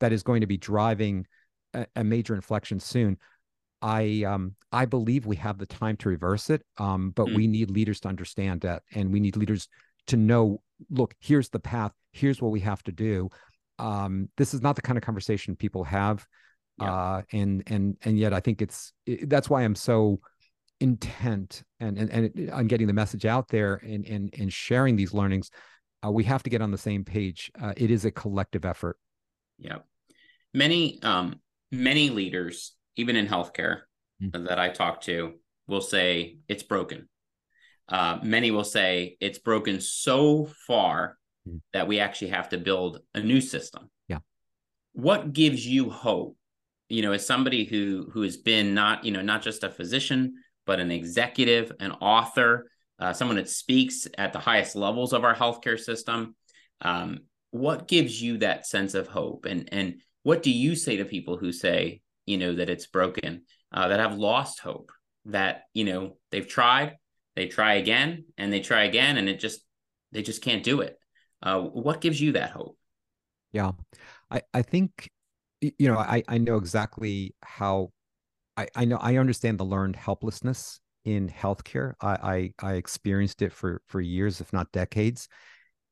that 0.00 0.12
is 0.12 0.22
going 0.22 0.40
to 0.40 0.46
be 0.46 0.56
driving 0.56 1.26
a, 1.74 1.86
a 1.96 2.04
major 2.04 2.34
inflection 2.34 2.80
soon. 2.80 3.16
I 3.80 4.24
um 4.26 4.54
I 4.72 4.86
believe 4.86 5.24
we 5.26 5.36
have 5.36 5.58
the 5.58 5.66
time 5.66 5.96
to 5.98 6.08
reverse 6.08 6.50
it, 6.50 6.62
um, 6.78 7.10
but 7.10 7.28
mm. 7.28 7.36
we 7.36 7.46
need 7.46 7.70
leaders 7.70 8.00
to 8.00 8.08
understand 8.08 8.62
that, 8.62 8.82
and 8.94 9.12
we 9.12 9.20
need 9.20 9.36
leaders 9.36 9.68
to 10.08 10.16
know. 10.16 10.60
Look, 10.90 11.14
here's 11.20 11.48
the 11.48 11.60
path. 11.60 11.92
Here's 12.12 12.42
what 12.42 12.52
we 12.52 12.60
have 12.60 12.82
to 12.84 12.92
do 12.92 13.30
um, 13.78 14.28
this 14.36 14.54
is 14.54 14.62
not 14.62 14.76
the 14.76 14.82
kind 14.82 14.96
of 14.96 15.04
conversation 15.04 15.56
people 15.56 15.84
have 15.84 16.26
yeah. 16.80 16.92
uh, 16.92 17.22
and 17.32 17.62
and 17.66 17.96
and 18.02 18.18
yet 18.18 18.32
i 18.32 18.40
think 18.40 18.62
it's 18.62 18.92
it, 19.06 19.28
that's 19.28 19.48
why 19.50 19.62
i'm 19.62 19.74
so 19.74 20.20
intent 20.80 21.62
and 21.80 21.98
and, 21.98 22.10
and 22.10 22.50
on 22.50 22.66
getting 22.66 22.86
the 22.86 22.92
message 22.92 23.26
out 23.26 23.48
there 23.48 23.74
and 23.76 24.06
and, 24.06 24.34
and 24.38 24.52
sharing 24.52 24.96
these 24.96 25.12
learnings. 25.12 25.50
Uh, 26.04 26.10
we 26.10 26.24
have 26.24 26.42
to 26.44 26.50
get 26.50 26.62
on 26.62 26.70
the 26.70 26.78
same 26.78 27.04
page. 27.04 27.50
Uh, 27.60 27.72
it 27.76 27.90
is 27.90 28.04
a 28.04 28.10
collective 28.10 28.64
effort. 28.64 28.96
Yeah. 29.58 29.78
Many 30.54 31.02
um 31.02 31.40
many 31.70 32.10
leaders 32.10 32.74
even 32.96 33.16
in 33.16 33.26
healthcare 33.26 33.80
mm-hmm. 34.22 34.44
that 34.44 34.58
i 34.58 34.70
talk 34.70 35.02
to 35.02 35.34
will 35.66 35.80
say 35.80 36.38
it's 36.48 36.62
broken. 36.62 37.08
Uh, 37.88 38.18
many 38.22 38.50
will 38.50 38.64
say 38.64 39.16
it's 39.20 39.38
broken 39.38 39.80
so 39.80 40.48
far 40.66 41.16
mm. 41.48 41.60
that 41.72 41.88
we 41.88 42.00
actually 42.00 42.28
have 42.28 42.48
to 42.50 42.58
build 42.58 43.00
a 43.14 43.20
new 43.20 43.40
system. 43.40 43.90
Yeah. 44.08 44.18
What 44.92 45.32
gives 45.32 45.66
you 45.66 45.90
hope? 45.90 46.36
You 46.88 47.02
know, 47.02 47.12
as 47.12 47.26
somebody 47.26 47.64
who 47.64 48.08
who 48.12 48.22
has 48.22 48.36
been 48.36 48.74
not, 48.74 49.04
you 49.04 49.12
know, 49.12 49.22
not 49.22 49.42
just 49.42 49.64
a 49.64 49.70
physician, 49.70 50.34
but 50.66 50.80
an 50.80 50.90
executive, 50.90 51.72
an 51.80 51.92
author, 51.92 52.70
uh, 52.98 53.12
someone 53.12 53.36
that 53.36 53.48
speaks 53.48 54.06
at 54.16 54.32
the 54.32 54.38
highest 54.38 54.76
levels 54.76 55.12
of 55.12 55.24
our 55.24 55.34
healthcare 55.34 55.78
system. 55.78 56.34
Um, 56.80 57.20
what 57.50 57.88
gives 57.88 58.20
you 58.20 58.38
that 58.38 58.66
sense 58.66 58.94
of 58.94 59.08
hope? 59.08 59.44
And 59.44 59.68
and 59.72 60.00
what 60.22 60.42
do 60.42 60.50
you 60.50 60.74
say 60.76 60.96
to 60.96 61.04
people 61.04 61.36
who 61.36 61.52
say, 61.52 62.02
you 62.26 62.36
know, 62.36 62.54
that 62.54 62.70
it's 62.70 62.86
broken, 62.86 63.42
uh, 63.72 63.88
that 63.88 64.00
have 64.00 64.18
lost 64.18 64.60
hope, 64.60 64.92
that 65.26 65.62
you 65.74 65.84
know 65.84 66.16
they've 66.30 66.46
tried, 66.46 66.96
they 67.36 67.46
try 67.46 67.74
again, 67.74 68.24
and 68.36 68.52
they 68.52 68.60
try 68.60 68.84
again, 68.84 69.16
and 69.16 69.28
it 69.28 69.40
just 69.40 69.60
they 70.12 70.22
just 70.22 70.42
can't 70.42 70.64
do 70.64 70.80
it. 70.80 70.97
Uh, 71.42 71.60
what 71.60 72.00
gives 72.00 72.20
you 72.20 72.32
that 72.32 72.50
hope? 72.50 72.76
Yeah, 73.52 73.72
I 74.30 74.42
I 74.52 74.62
think 74.62 75.10
you 75.60 75.88
know 75.88 75.98
I 75.98 76.22
I 76.28 76.38
know 76.38 76.56
exactly 76.56 77.34
how 77.42 77.90
I 78.56 78.68
I 78.74 78.84
know 78.84 78.98
I 78.98 79.16
understand 79.16 79.58
the 79.58 79.64
learned 79.64 79.96
helplessness 79.96 80.80
in 81.04 81.28
healthcare. 81.28 81.94
I 82.00 82.52
I, 82.60 82.70
I 82.70 82.72
experienced 82.74 83.42
it 83.42 83.52
for 83.52 83.82
for 83.86 84.00
years, 84.00 84.40
if 84.40 84.52
not 84.52 84.70
decades, 84.72 85.28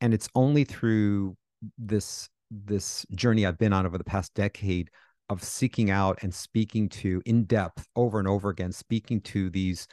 and 0.01 0.13
it's 0.13 0.29
only 0.35 0.65
through 0.65 1.37
this 1.79 2.29
this 2.51 3.07
journey 3.15 3.47
I've 3.47 3.59
been 3.59 3.73
on 3.73 3.87
over 3.87 3.99
the 3.99 4.05
past 4.05 4.35
decade 4.35 4.91
of 5.29 5.43
seeking 5.43 5.91
out 5.91 6.19
and 6.23 6.33
speaking 6.33 6.89
to 6.89 7.21
in 7.27 7.45
depth 7.45 7.87
over 7.97 8.19
and 8.19 8.29
over 8.29 8.51
again, 8.51 8.73
speaking 8.73 9.21
to 9.23 9.51
these 9.51 9.89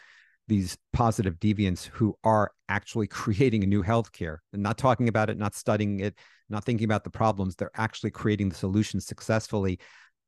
these 0.48 0.78
positive 0.92 1.40
deviants 1.40 1.86
who 1.86 2.16
are 2.24 2.52
actually 2.70 3.08
creating 3.08 3.64
a 3.64 3.68
new 3.68 3.84
healthcare 3.84 4.38
and 4.52 4.62
not 4.62 4.78
talking 4.78 5.08
about 5.08 5.30
it, 5.30 5.38
not 5.38 5.56
studying 5.56 6.00
it, 6.00 6.16
not 6.50 6.64
thinking 6.64 6.86
about 6.86 7.04
the 7.04 7.10
problems. 7.10 7.56
They're 7.56 7.72
actually 7.76 8.12
creating 8.12 8.50
the 8.50 8.56
solutions 8.56 9.06
successfully. 9.06 9.80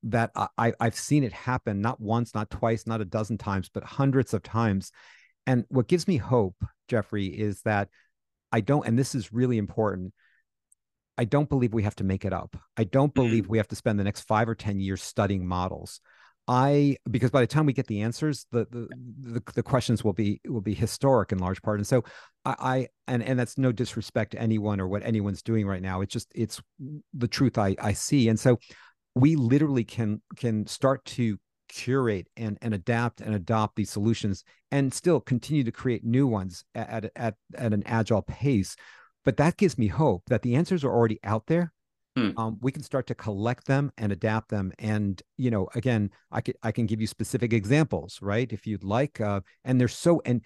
That 0.03 0.31
I, 0.35 0.71
I've 0.79 0.95
seen 0.95 1.23
it 1.23 1.33
happen 1.33 1.81
not 1.81 1.99
once, 1.99 2.35
not 2.35 2.51
twice, 2.51 2.85
not 2.85 3.01
a 3.01 3.05
dozen 3.05 3.39
times, 3.39 3.69
but 3.73 3.83
hundreds 3.83 4.35
of 4.35 4.43
times. 4.43 4.91
And 5.47 5.65
what 5.69 5.87
gives 5.87 6.07
me 6.07 6.17
hope, 6.17 6.55
Geoffrey, 6.87 7.25
is 7.25 7.61
that 7.61 7.89
I 8.51 8.61
don't, 8.61 8.85
and 8.85 8.97
this 8.97 9.15
is 9.15 9.33
really 9.33 9.57
important. 9.57 10.13
I 11.17 11.25
don't 11.25 11.49
believe 11.49 11.73
we 11.73 11.83
have 11.83 11.95
to 11.95 12.03
make 12.03 12.23
it 12.23 12.33
up. 12.33 12.55
I 12.77 12.83
don't 12.83 13.13
believe 13.13 13.43
mm-hmm. 13.43 13.53
we 13.53 13.57
have 13.57 13.67
to 13.69 13.75
spend 13.75 13.99
the 13.99 14.03
next 14.03 14.21
five 14.21 14.47
or 14.47 14.55
10 14.55 14.79
years 14.79 15.01
studying 15.01 15.47
models. 15.47 16.01
I 16.47 16.97
because 17.09 17.31
by 17.31 17.41
the 17.41 17.47
time 17.47 17.65
we 17.65 17.73
get 17.73 17.87
the 17.87 18.01
answers, 18.01 18.45
the, 18.51 18.67
the 18.69 18.87
the 19.33 19.43
the, 19.55 19.63
questions 19.63 20.03
will 20.03 20.13
be 20.13 20.39
will 20.45 20.61
be 20.61 20.75
historic 20.75 21.31
in 21.31 21.39
large 21.39 21.61
part, 21.61 21.79
and 21.79 21.87
so 21.87 22.03
I, 22.43 22.55
I 22.59 22.87
and 23.07 23.23
and 23.23 23.39
that's 23.39 23.57
no 23.57 23.71
disrespect 23.71 24.31
to 24.31 24.39
anyone 24.39 24.79
or 24.79 24.87
what 24.87 25.03
anyone's 25.03 25.41
doing 25.41 25.65
right 25.65 25.81
now. 25.81 26.01
It's 26.01 26.13
just 26.13 26.31
it's 26.35 26.61
the 27.13 27.27
truth 27.27 27.57
I 27.57 27.75
I 27.79 27.93
see, 27.93 28.29
and 28.29 28.39
so 28.39 28.59
we 29.15 29.35
literally 29.35 29.83
can 29.83 30.21
can 30.35 30.67
start 30.67 31.03
to 31.05 31.39
curate 31.67 32.27
and 32.37 32.59
and 32.61 32.75
adapt 32.75 33.21
and 33.21 33.33
adopt 33.33 33.75
these 33.75 33.89
solutions 33.89 34.43
and 34.71 34.93
still 34.93 35.19
continue 35.19 35.63
to 35.63 35.71
create 35.71 36.03
new 36.03 36.27
ones 36.27 36.63
at 36.75 37.11
at 37.15 37.35
at 37.55 37.73
an 37.73 37.81
agile 37.87 38.21
pace. 38.21 38.75
But 39.23 39.37
that 39.37 39.57
gives 39.57 39.79
me 39.79 39.87
hope 39.87 40.23
that 40.27 40.43
the 40.43 40.55
answers 40.55 40.83
are 40.83 40.93
already 40.93 41.19
out 41.23 41.47
there 41.47 41.73
Hmm. 42.15 42.31
Um, 42.37 42.57
we 42.61 42.71
can 42.71 42.83
start 42.83 43.07
to 43.07 43.15
collect 43.15 43.67
them 43.67 43.91
and 43.97 44.11
adapt 44.11 44.49
them. 44.49 44.71
And 44.79 45.21
you 45.37 45.51
know, 45.51 45.67
again, 45.75 46.11
I 46.31 46.41
can 46.41 46.53
I 46.63 46.71
can 46.71 46.85
give 46.85 47.01
you 47.01 47.07
specific 47.07 47.53
examples, 47.53 48.19
right? 48.21 48.51
If 48.51 48.65
you'd 48.65 48.83
like. 48.83 49.19
Uh, 49.19 49.41
and 49.63 49.79
they're 49.79 49.87
so 49.87 50.21
and 50.25 50.41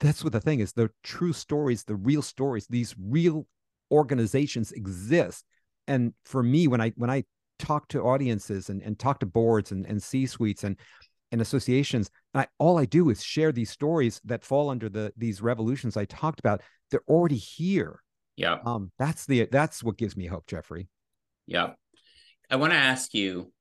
that's 0.00 0.24
what 0.24 0.32
the 0.32 0.40
thing 0.40 0.60
is. 0.60 0.72
The 0.72 0.90
true 1.02 1.32
stories, 1.32 1.84
the 1.84 1.96
real 1.96 2.22
stories, 2.22 2.66
these 2.68 2.94
real 2.98 3.46
organizations 3.90 4.72
exist 4.72 5.44
and 5.86 6.12
for 6.24 6.42
me 6.42 6.66
when 6.66 6.80
i 6.80 6.90
when 6.96 7.10
i 7.10 7.22
talk 7.58 7.86
to 7.88 8.02
audiences 8.02 8.68
and, 8.68 8.82
and 8.82 8.98
talk 8.98 9.20
to 9.20 9.26
boards 9.26 9.70
and, 9.72 9.86
and 9.86 10.02
c 10.02 10.26
suites 10.26 10.64
and 10.64 10.76
and 11.32 11.40
associations 11.40 12.10
I, 12.34 12.46
all 12.58 12.78
i 12.78 12.84
do 12.84 13.10
is 13.10 13.22
share 13.22 13.52
these 13.52 13.70
stories 13.70 14.20
that 14.24 14.44
fall 14.44 14.70
under 14.70 14.88
the 14.88 15.12
these 15.16 15.40
revolutions 15.40 15.96
i 15.96 16.04
talked 16.06 16.40
about 16.40 16.62
they're 16.90 17.04
already 17.08 17.36
here 17.36 18.02
yeah 18.36 18.58
um 18.64 18.90
that's 18.98 19.26
the 19.26 19.48
that's 19.50 19.82
what 19.82 19.96
gives 19.96 20.16
me 20.16 20.26
hope 20.26 20.46
geoffrey 20.46 20.88
yeah 21.46 21.72
i 22.50 22.56
want 22.56 22.72
to 22.72 22.78
ask 22.78 23.14
you 23.14 23.52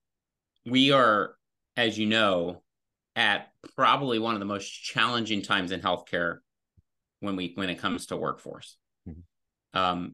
we 0.66 0.92
are 0.92 1.36
as 1.78 1.98
you 1.98 2.06
know 2.06 2.62
at 3.16 3.52
probably 3.76 4.20
one 4.20 4.34
of 4.34 4.40
the 4.40 4.46
most 4.46 4.68
challenging 4.68 5.42
times 5.42 5.72
in 5.72 5.82
healthcare 5.82 6.38
when 7.20 7.36
we 7.36 7.52
when 7.56 7.70
it 7.70 7.80
comes 7.80 8.08
to 8.08 8.18
workforce 8.18 8.78
mm-hmm. 9.08 9.78
um 9.78 10.14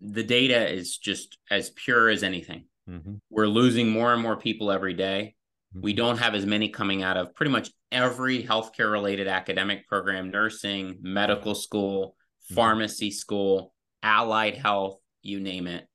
the 0.00 0.22
data 0.22 0.72
is 0.72 0.96
just 0.98 1.38
as 1.50 1.70
pure 1.70 2.08
as 2.08 2.22
anything 2.22 2.64
mm-hmm. 2.88 3.14
we're 3.30 3.46
losing 3.46 3.88
more 3.88 4.12
and 4.12 4.22
more 4.22 4.36
people 4.36 4.70
every 4.70 4.94
day 4.94 5.34
we 5.74 5.92
mm-hmm. 5.92 5.98
don't 5.98 6.18
have 6.18 6.34
as 6.34 6.46
many 6.46 6.68
coming 6.68 7.02
out 7.02 7.16
of 7.16 7.34
pretty 7.34 7.52
much 7.52 7.70
every 7.92 8.42
healthcare 8.42 8.90
related 8.90 9.28
academic 9.28 9.86
program 9.86 10.30
nursing, 10.30 10.98
medical 11.02 11.54
school, 11.54 12.16
mm-hmm. 12.44 12.54
pharmacy 12.54 13.10
school, 13.10 13.74
allied 14.02 14.56
health, 14.56 14.98
you 15.22 15.40
name 15.40 15.66
it. 15.66 15.86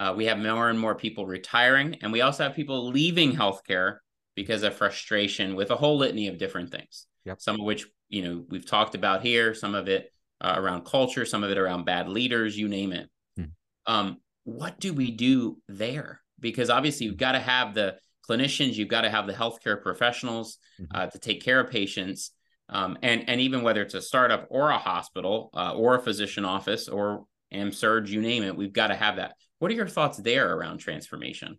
Uh, 0.00 0.14
we 0.16 0.24
have 0.24 0.38
more 0.38 0.70
and 0.70 0.80
more 0.80 0.94
people 0.94 1.26
retiring, 1.26 1.98
and 2.02 2.10
we 2.10 2.22
also 2.22 2.42
have 2.42 2.56
people 2.56 2.88
leaving 2.88 3.32
healthcare 3.32 3.98
because 4.34 4.62
of 4.62 4.74
frustration 4.74 5.54
with 5.54 5.70
a 5.70 5.76
whole 5.76 5.98
litany 5.98 6.28
of 6.28 6.38
different 6.38 6.70
things. 6.70 7.06
Yep. 7.26 7.40
Some 7.40 7.60
of 7.60 7.66
which 7.66 7.86
you 8.08 8.22
know 8.22 8.44
we've 8.48 8.66
talked 8.66 8.94
about 8.94 9.22
here. 9.22 9.54
Some 9.54 9.74
of 9.74 9.88
it 9.88 10.10
uh, 10.40 10.54
around 10.56 10.86
culture. 10.86 11.26
Some 11.26 11.44
of 11.44 11.50
it 11.50 11.58
around 11.58 11.84
bad 11.84 12.08
leaders. 12.08 12.56
You 12.56 12.68
name 12.68 12.92
it. 12.92 13.10
Hmm. 13.36 13.44
Um, 13.86 14.16
what 14.44 14.80
do 14.80 14.94
we 14.94 15.10
do 15.10 15.58
there? 15.68 16.22
Because 16.40 16.70
obviously 16.70 17.06
you've 17.06 17.18
got 17.18 17.32
to 17.32 17.38
have 17.38 17.74
the 17.74 17.96
clinicians, 18.28 18.74
you've 18.74 18.88
got 18.88 19.02
to 19.02 19.10
have 19.10 19.26
the 19.26 19.32
healthcare 19.32 19.80
professionals 19.80 20.58
mm-hmm. 20.80 20.96
uh, 20.96 21.06
to 21.08 21.18
take 21.18 21.42
care 21.42 21.60
of 21.60 21.70
patients. 21.70 22.32
Um, 22.68 22.96
and, 23.02 23.28
and 23.28 23.40
even 23.40 23.62
whether 23.62 23.82
it's 23.82 23.94
a 23.94 24.02
startup 24.02 24.46
or 24.48 24.70
a 24.70 24.78
hospital 24.78 25.50
uh, 25.54 25.74
or 25.74 25.96
a 25.96 26.02
physician 26.02 26.44
office 26.44 26.88
or 26.88 27.24
AmSurg, 27.52 28.08
you 28.08 28.20
name 28.20 28.44
it, 28.44 28.56
we've 28.56 28.72
got 28.72 28.88
to 28.88 28.94
have 28.94 29.16
that. 29.16 29.34
What 29.60 29.70
are 29.70 29.74
your 29.74 29.86
thoughts 29.86 30.18
there 30.18 30.56
around 30.56 30.78
transformation? 30.78 31.58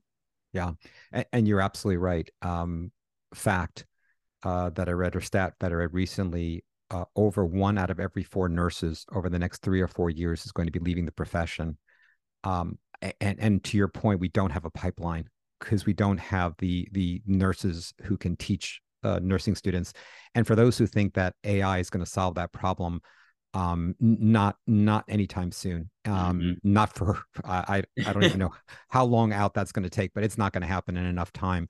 Yeah, 0.54 0.72
and, 1.12 1.26
and 1.32 1.48
you're 1.48 1.62
absolutely 1.62 1.98
right. 1.98 2.30
Um, 2.42 2.92
fact 3.34 3.86
uh, 4.44 4.72
that 4.72 4.90
I 4.90 4.92
read 4.92 5.16
or 5.16 5.22
stat 5.22 5.54
that 5.60 5.72
I 5.72 5.76
read 5.76 5.94
recently 5.94 6.66
uh, 6.90 7.06
over 7.16 7.46
one 7.46 7.78
out 7.78 7.90
of 7.90 8.00
every 8.00 8.24
four 8.24 8.50
nurses 8.50 9.06
over 9.14 9.30
the 9.30 9.40
next 9.40 9.62
three 9.62 9.82
or 9.82 9.88
four 9.88 10.10
years 10.10 10.46
is 10.46 10.52
going 10.52 10.66
to 10.66 10.72
be 10.72 10.80
leaving 10.80 11.06
the 11.06 11.12
profession. 11.12 11.78
Um, 12.44 12.80
and 13.22 13.40
and 13.40 13.64
to 13.66 13.78
your 13.78 13.88
point, 13.88 14.20
we 14.20 14.30
don't 14.30 14.52
have 14.52 14.66
a 14.66 14.72
pipeline 14.72 15.30
because 15.60 15.86
we 15.86 15.94
don't 15.94 16.18
have 16.18 16.56
the 16.58 16.88
the 16.92 17.22
nurses 17.28 17.94
who 18.04 18.18
can 18.18 18.36
teach 18.36 18.82
uh, 19.04 19.20
nursing 19.22 19.56
students. 19.56 19.94
And 20.34 20.46
for 20.46 20.56
those 20.56 20.78
who 20.78 20.88
think 20.88 21.14
that 21.14 21.36
AI 21.44 21.78
is 21.78 21.92
going 21.92 22.04
to 22.04 22.10
solve 22.12 22.34
that 22.36 22.52
problem, 22.52 23.00
um, 23.54 23.96
not 24.00 24.58
not 24.68 25.06
anytime 25.08 25.52
soon. 25.52 25.90
Um, 26.06 26.40
mm-hmm. 26.40 26.52
Not 26.64 26.94
for 26.94 27.20
I 27.46 27.84
I 28.06 28.14
don't 28.14 28.24
even 28.24 28.40
know 28.40 28.54
how 28.90 29.06
long 29.06 29.34
out 29.34 29.54
that's 29.54 29.72
going 29.72 29.84
to 29.84 29.90
take, 29.90 30.14
but 30.14 30.24
it's 30.24 30.38
not 30.38 30.54
going 30.54 30.62
to 30.62 30.68
happen 30.68 30.98
in 30.98 31.06
enough 31.06 31.34
time. 31.34 31.68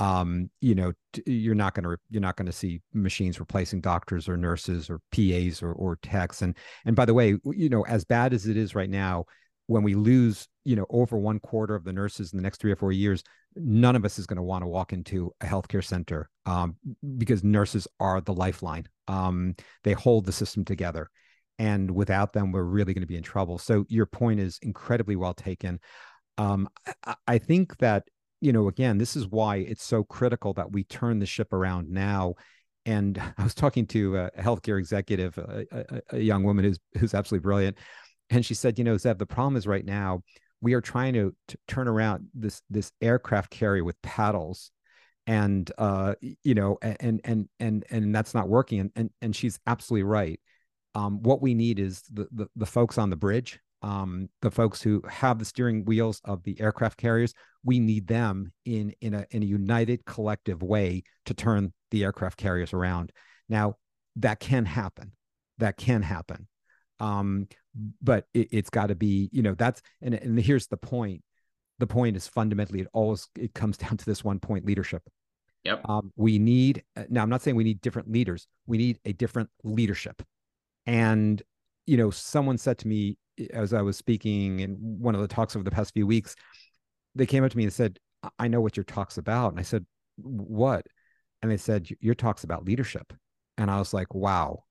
Um, 0.00 0.50
you 0.60 0.74
know, 0.74 0.92
you're 1.24 1.54
not 1.54 1.74
going 1.74 1.84
to 1.84 1.96
you're 2.10 2.20
not 2.20 2.36
going 2.36 2.46
to 2.46 2.52
see 2.52 2.82
machines 2.92 3.40
replacing 3.40 3.80
doctors 3.80 4.28
or 4.28 4.36
nurses 4.36 4.90
or 4.90 5.00
PAs 5.12 5.62
or 5.62 5.72
or 5.72 5.96
techs. 6.02 6.42
And 6.42 6.56
and 6.84 6.96
by 6.96 7.04
the 7.04 7.14
way, 7.14 7.36
you 7.44 7.68
know, 7.68 7.82
as 7.82 8.04
bad 8.04 8.34
as 8.34 8.46
it 8.46 8.56
is 8.56 8.74
right 8.74 8.90
now, 8.90 9.24
when 9.66 9.82
we 9.82 9.94
lose 9.94 10.48
you 10.64 10.76
know 10.76 10.86
over 10.90 11.16
one 11.16 11.40
quarter 11.40 11.74
of 11.74 11.84
the 11.84 11.92
nurses 11.92 12.32
in 12.32 12.36
the 12.36 12.42
next 12.42 12.60
three 12.60 12.72
or 12.72 12.76
four 12.76 12.92
years 12.92 13.22
none 13.56 13.96
of 13.96 14.04
us 14.04 14.18
is 14.18 14.26
going 14.26 14.36
to 14.36 14.42
want 14.42 14.62
to 14.62 14.68
walk 14.68 14.92
into 14.92 15.32
a 15.40 15.46
healthcare 15.46 15.84
center 15.84 16.28
um, 16.46 16.76
because 17.16 17.44
nurses 17.44 17.86
are 18.00 18.20
the 18.20 18.32
lifeline. 18.32 18.86
Um, 19.06 19.54
they 19.84 19.92
hold 19.92 20.26
the 20.26 20.32
system 20.32 20.64
together 20.64 21.10
and 21.58 21.90
without 21.90 22.32
them 22.32 22.52
we're 22.52 22.64
really 22.64 22.94
going 22.94 23.02
to 23.02 23.06
be 23.06 23.16
in 23.16 23.22
trouble. 23.22 23.58
So 23.58 23.84
your 23.88 24.06
point 24.06 24.40
is 24.40 24.58
incredibly 24.62 25.16
well 25.16 25.34
taken. 25.34 25.78
Um, 26.36 26.68
I, 27.04 27.14
I 27.26 27.38
think 27.38 27.76
that 27.78 28.04
you 28.40 28.52
know 28.52 28.68
again 28.68 28.98
this 28.98 29.16
is 29.16 29.26
why 29.28 29.56
it's 29.56 29.84
so 29.84 30.02
critical 30.02 30.52
that 30.54 30.72
we 30.72 30.84
turn 30.84 31.18
the 31.18 31.26
ship 31.26 31.52
around 31.52 31.88
now. 31.90 32.34
And 32.86 33.18
I 33.38 33.42
was 33.42 33.54
talking 33.54 33.86
to 33.88 34.16
a 34.16 34.30
healthcare 34.32 34.78
executive, 34.78 35.38
a, 35.38 35.64
a, 35.70 36.16
a, 36.16 36.18
young 36.18 36.42
woman 36.42 36.64
who's 36.64 36.80
who's 36.98 37.14
absolutely 37.14 37.44
brilliant, 37.44 37.78
and 38.30 38.44
she 38.44 38.54
said, 38.54 38.78
you 38.78 38.84
know, 38.84 38.94
Zev, 38.94 39.18
the 39.18 39.26
problem 39.26 39.56
is 39.56 39.66
right 39.66 39.84
now 39.84 40.22
we 40.64 40.72
are 40.72 40.80
trying 40.80 41.12
to, 41.12 41.34
to 41.48 41.58
turn 41.68 41.88
around 41.88 42.26
this 42.34 42.62
this 42.70 42.90
aircraft 43.02 43.50
carrier 43.50 43.84
with 43.84 44.00
paddles, 44.00 44.70
and 45.26 45.70
uh, 45.76 46.14
you 46.42 46.54
know, 46.54 46.78
and 46.80 47.20
and 47.24 47.48
and 47.60 47.84
and 47.90 48.14
that's 48.14 48.34
not 48.34 48.48
working. 48.48 48.80
And 48.80 48.90
and 48.96 49.10
and 49.20 49.36
she's 49.36 49.60
absolutely 49.66 50.04
right. 50.04 50.40
Um, 50.94 51.22
what 51.22 51.42
we 51.42 51.54
need 51.54 51.78
is 51.78 52.02
the, 52.10 52.28
the 52.32 52.46
the 52.56 52.66
folks 52.66 52.96
on 52.96 53.10
the 53.10 53.16
bridge, 53.16 53.60
um, 53.82 54.30
the 54.40 54.50
folks 54.50 54.80
who 54.80 55.02
have 55.06 55.38
the 55.38 55.44
steering 55.44 55.84
wheels 55.84 56.22
of 56.24 56.42
the 56.44 56.58
aircraft 56.58 56.96
carriers. 56.96 57.34
We 57.62 57.78
need 57.78 58.06
them 58.06 58.52
in 58.64 58.94
in 59.02 59.12
a 59.12 59.26
in 59.30 59.42
a 59.42 59.46
united 59.46 60.06
collective 60.06 60.62
way 60.62 61.02
to 61.26 61.34
turn 61.34 61.74
the 61.90 62.04
aircraft 62.04 62.38
carriers 62.38 62.72
around. 62.72 63.12
Now 63.50 63.76
that 64.16 64.40
can 64.40 64.64
happen. 64.64 65.12
That 65.58 65.76
can 65.76 66.02
happen. 66.02 66.48
Um, 67.00 67.48
but 68.02 68.26
it, 68.34 68.52
has 68.54 68.70
got 68.70 68.86
to 68.86 68.94
be 68.94 69.28
you 69.32 69.42
know 69.42 69.54
that's 69.54 69.82
and 70.00 70.14
and 70.14 70.38
here's 70.38 70.66
the 70.66 70.76
point. 70.76 71.22
The 71.78 71.86
point 71.86 72.16
is 72.16 72.28
fundamentally 72.28 72.80
it 72.80 72.88
always 72.92 73.28
it 73.38 73.54
comes 73.54 73.76
down 73.78 73.96
to 73.96 74.04
this 74.04 74.24
one 74.24 74.38
point 74.38 74.64
leadership. 74.64 75.02
Yep. 75.64 75.88
Um, 75.88 76.12
we 76.16 76.38
need 76.38 76.82
uh, 76.94 77.04
now 77.08 77.22
i'm 77.22 77.30
not 77.30 77.40
saying 77.40 77.56
we 77.56 77.64
need 77.64 77.80
different 77.80 78.10
leaders. 78.10 78.46
We 78.66 78.78
need 78.78 78.98
a 79.04 79.12
different 79.12 79.50
leadership. 79.62 80.22
And 80.86 81.42
you 81.86 81.96
know 81.96 82.10
someone 82.10 82.58
said 82.58 82.78
to 82.78 82.88
me 82.88 83.18
as 83.52 83.74
i 83.74 83.82
was 83.82 83.96
speaking 83.96 84.60
in 84.60 84.76
one 84.78 85.14
of 85.14 85.20
the 85.20 85.28
talks 85.28 85.56
over 85.56 85.64
the 85.64 85.70
past 85.70 85.92
few 85.92 86.06
weeks 86.06 86.36
they 87.16 87.26
came 87.26 87.42
up 87.42 87.50
to 87.50 87.56
me 87.56 87.64
and 87.64 87.72
said 87.72 87.98
i 88.38 88.46
know 88.46 88.60
what 88.60 88.76
your 88.76 88.84
talk's 88.84 89.18
about. 89.18 89.50
And 89.52 89.60
i 89.60 89.62
said 89.62 89.84
what? 90.16 90.86
And 91.42 91.50
they 91.50 91.56
said 91.56 91.88
your 92.00 92.14
talk's 92.14 92.44
about 92.44 92.64
leadership. 92.64 93.12
And 93.58 93.70
i 93.70 93.78
was 93.78 93.94
like 93.94 94.14
wow 94.14 94.64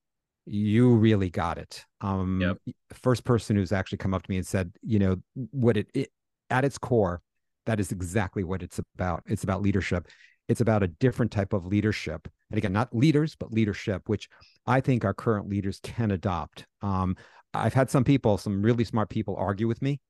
you 0.46 0.96
really 0.96 1.30
got 1.30 1.58
it. 1.58 1.86
Um, 2.02 2.42
yep. 2.42 2.58
First 2.94 3.24
person 3.24 3.56
who's 3.56 3.72
actually 3.72 4.00
come 4.00 4.14
up 4.14 4.24
to 4.24 4.32
me 4.32 4.38
and 4.38 4.46
said, 4.46 4.72
you 4.82 5.00
know, 5.00 5.18
what 5.52 5.78
it, 5.78 5.88
it 5.94 6.10
at 6.50 6.66
its 6.66 6.78
core, 6.78 7.22
that 7.66 7.80
is 7.80 7.92
exactly 7.92 8.44
what 8.44 8.62
it's 8.62 8.80
about. 8.96 9.24
It's 9.26 9.44
about 9.44 9.62
leadership. 9.62 10.08
It's 10.50 10.62
about 10.62 10.84
a 10.84 10.88
different 10.88 11.32
type 11.32 11.54
of 11.54 11.66
leadership. 11.66 12.28
And 12.52 12.58
again, 12.58 12.74
not 12.74 12.96
leaders, 12.96 13.36
but 13.36 13.54
leadership, 13.54 14.08
which 14.08 14.28
I 14.68 14.82
think 14.82 15.06
our 15.06 15.14
current 15.14 15.48
leaders 15.50 15.80
can 15.82 16.12
adopt. 16.12 16.66
Um, 16.82 17.16
I've 17.54 17.74
had 17.74 17.90
some 17.90 18.04
people, 18.04 18.38
some 18.38 18.62
really 18.62 18.84
smart 18.84 19.10
people, 19.10 19.36
argue 19.38 19.68
with 19.68 19.82
me 19.82 20.02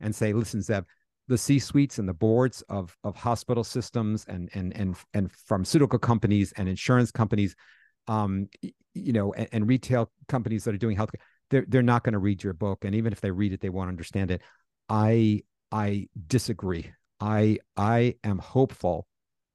and 0.00 0.14
say, 0.14 0.32
listen, 0.32 0.60
Zev, 0.60 0.84
the 1.28 1.38
C-suites 1.38 1.98
and 1.98 2.08
the 2.08 2.14
boards 2.14 2.62
of 2.68 2.96
of 3.04 3.14
hospital 3.14 3.62
systems 3.62 4.24
and 4.26 4.50
and 4.54 4.74
and 4.76 4.96
and 5.14 5.30
pharmaceutical 5.32 5.98
companies 5.98 6.52
and 6.56 6.68
insurance 6.68 7.10
companies 7.10 7.54
um, 8.10 8.48
you 8.92 9.12
know, 9.12 9.32
and, 9.34 9.48
and, 9.52 9.68
retail 9.68 10.10
companies 10.26 10.64
that 10.64 10.74
are 10.74 10.78
doing 10.78 10.96
healthcare, 10.96 11.20
they're 11.48 11.64
they're 11.68 11.82
not 11.82 12.02
going 12.02 12.12
to 12.12 12.18
read 12.18 12.42
your 12.42 12.52
book, 12.52 12.84
and 12.84 12.94
even 12.94 13.12
if 13.12 13.20
they 13.20 13.30
read 13.30 13.52
it, 13.52 13.60
they 13.60 13.68
won't 13.68 13.88
understand 13.88 14.32
it. 14.32 14.42
I 14.88 15.42
I 15.70 16.08
disagree. 16.26 16.92
I 17.20 17.58
I 17.76 18.16
am 18.24 18.38
hopeful 18.38 19.06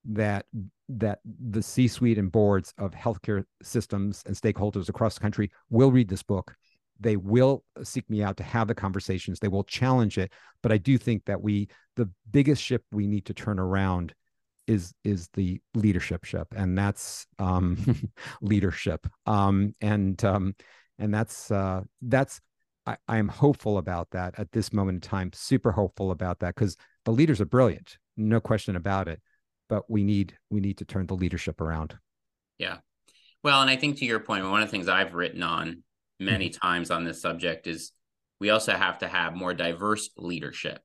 that 0.06 0.46
that 0.88 1.20
the 1.50 1.62
C-suite 1.62 2.18
and 2.18 2.32
boards 2.32 2.74
of 2.78 2.92
healthcare 2.92 3.44
systems 3.62 4.24
and 4.26 4.36
stakeholders 4.36 4.88
across 4.88 5.16
the 5.16 5.22
country 5.22 5.52
will 5.70 5.92
read 5.92 6.08
this 6.08 6.24
book. 6.24 6.56
They 7.00 7.18
will 7.18 7.64
seek 7.84 8.10
me 8.10 8.24
out 8.24 8.38
to 8.38 8.44
have 8.44 8.68
the 8.68 8.76
conversations. 8.76 9.40
They 9.40 9.48
will 9.48 9.64
challenge 9.64 10.18
it. 10.18 10.32
But 10.62 10.72
I 10.72 10.78
do 10.78 10.98
think 10.98 11.26
that 11.26 11.42
we, 11.42 11.68
the 11.96 12.08
biggest 12.32 12.62
ship 12.62 12.84
we 12.92 13.08
need 13.08 13.26
to 13.26 13.34
turn 13.34 13.60
around 13.60 14.14
is 14.68 14.94
is 15.04 15.30
the 15.34 15.60
leadership 15.74 16.24
ship 16.26 16.48
and 16.56 16.78
that's 16.78 17.28
um 17.40 17.78
leadership. 18.42 19.08
Um 19.26 19.76
and 19.82 20.24
um 20.24 20.56
and 21.00 21.14
that's 21.14 21.52
uh 21.52 21.82
that's 22.02 22.42
I, 22.88 22.98
i'm 23.08 23.28
hopeful 23.28 23.80
about 23.80 24.12
that 24.12 24.36
at 24.38 24.52
this 24.52 24.72
moment 24.72 24.98
in 24.98 25.02
time 25.02 25.32
super 25.34 25.72
hopeful 25.72 26.12
about 26.12 26.40
that 26.40 26.56
because 26.56 26.78
the 27.04 27.12
leaders 27.12 27.42
are 27.42 27.46
brilliant 27.46 27.98
no 28.16 28.40
question 28.40 28.76
about 28.76 29.08
it 29.08 29.22
but 29.70 29.90
we 29.90 30.04
need 30.04 30.38
we 30.50 30.60
need 30.60 30.78
to 30.78 30.86
turn 30.86 31.08
the 31.08 31.16
leadership 31.16 31.62
around. 31.62 31.98
Yeah. 32.58 32.78
Well 33.44 33.62
and 33.62 33.70
i 33.70 33.76
think 33.76 33.98
to 33.98 34.06
your 34.06 34.20
point 34.20 34.50
one 34.50 34.62
of 34.62 34.68
the 34.68 34.72
things 34.72 34.88
i've 34.88 35.14
written 35.14 35.44
on 35.44 35.84
many 36.20 36.50
mm-hmm. 36.50 36.66
times 36.66 36.90
on 36.90 37.04
this 37.04 37.22
subject 37.22 37.68
is 37.68 37.92
we 38.40 38.50
also 38.50 38.74
have 38.74 39.00
to 39.00 39.08
have 39.08 39.36
more 39.36 39.54
diverse 39.54 40.10
leadership 40.18 40.80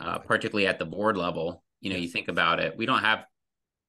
uh, 0.00 0.18
particularly 0.18 0.66
at 0.66 0.78
the 0.78 0.84
board 0.84 1.16
level 1.16 1.64
you 1.84 1.90
know, 1.90 1.96
you 1.96 2.08
think 2.08 2.28
about 2.28 2.60
it, 2.60 2.76
we 2.76 2.86
don't 2.86 3.02
have, 3.02 3.26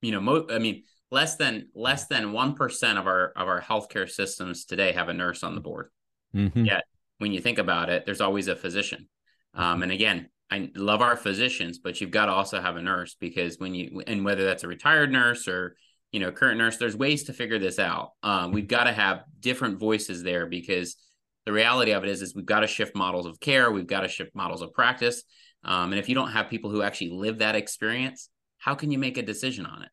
you 0.02 0.12
know, 0.12 0.20
mo- 0.20 0.48
I 0.52 0.60
mean, 0.60 0.84
less 1.12 1.38
than 1.38 1.70
less 1.74 2.08
than 2.08 2.34
one 2.34 2.54
percent 2.54 3.00
of 3.00 3.08
our 3.08 3.32
of 3.38 3.48
our 3.48 3.62
healthcare 3.62 4.10
systems 4.10 4.66
today 4.66 4.92
have 4.92 5.08
a 5.08 5.14
nurse 5.14 5.44
on 5.44 5.56
the 5.56 5.62
board. 5.62 5.90
Mm-hmm. 6.36 6.66
Yet, 6.66 6.84
when 7.20 7.32
you 7.32 7.40
think 7.40 7.58
about 7.58 7.90
it, 7.90 8.06
there's 8.06 8.20
always 8.20 8.50
a 8.50 8.56
physician. 8.56 9.08
Um, 9.54 9.82
and 9.82 9.94
again, 9.94 10.30
I 10.52 10.70
love 10.76 11.02
our 11.02 11.16
physicians, 11.16 11.80
but 11.80 12.02
you've 12.02 12.12
got 12.12 12.26
to 12.26 12.34
also 12.34 12.62
have 12.62 12.76
a 12.76 12.82
nurse 12.82 13.16
because 13.18 13.58
when 13.60 13.74
you 13.74 14.04
and 14.06 14.26
whether 14.26 14.44
that's 14.44 14.66
a 14.66 14.68
retired 14.68 15.12
nurse 15.12 15.48
or 15.48 15.78
you 16.12 16.20
know 16.20 16.34
current 16.34 16.58
nurse, 16.58 16.76
there's 16.76 16.98
ways 16.98 17.24
to 17.24 17.34
figure 17.34 17.60
this 17.60 17.80
out. 17.80 18.12
Um, 18.24 18.52
we've 18.52 18.68
got 18.68 18.84
to 18.84 18.92
have 18.92 19.24
different 19.40 19.80
voices 19.80 20.22
there 20.22 20.48
because 20.48 20.98
the 21.46 21.54
reality 21.54 21.92
of 21.92 22.04
it 22.04 22.10
is 22.10 22.22
is 22.22 22.36
we've 22.36 22.46
got 22.46 22.60
to 22.60 22.68
shift 22.68 22.94
models 22.94 23.26
of 23.26 23.40
care, 23.40 23.72
we've 23.72 23.88
got 23.88 24.02
to 24.02 24.10
shift 24.10 24.36
models 24.36 24.62
of 24.62 24.74
practice, 24.74 25.24
um, 25.66 25.92
and 25.92 26.00
if 26.00 26.08
you 26.08 26.16
don't 26.16 26.32
have 26.32 26.50
people 26.50 26.70
who 26.70 26.84
actually 26.84 27.10
live 27.10 27.40
that 27.40 27.56
experience, 27.56 28.30
how 28.58 28.76
can 28.76 28.92
you 28.92 29.00
make 29.00 29.18
a 29.18 29.24
decision 29.24 29.66
on 29.66 29.82
it? 29.82 29.90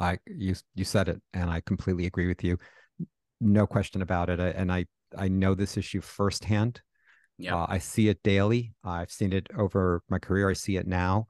I 0.00 0.18
you 0.26 0.54
you 0.74 0.84
said 0.84 1.08
it, 1.08 1.22
and 1.32 1.48
I 1.48 1.60
completely 1.60 2.06
agree 2.06 2.26
with 2.26 2.42
you. 2.42 2.58
No 3.40 3.66
question 3.66 4.02
about 4.02 4.28
it. 4.28 4.40
And 4.40 4.72
I 4.72 4.86
I 5.16 5.28
know 5.28 5.54
this 5.54 5.76
issue 5.76 6.00
firsthand. 6.00 6.82
Yeah, 7.38 7.56
uh, 7.56 7.66
I 7.68 7.78
see 7.78 8.08
it 8.08 8.22
daily. 8.24 8.74
I've 8.82 9.12
seen 9.12 9.32
it 9.32 9.46
over 9.56 10.02
my 10.08 10.18
career. 10.18 10.50
I 10.50 10.54
see 10.54 10.76
it 10.76 10.86
now. 10.86 11.28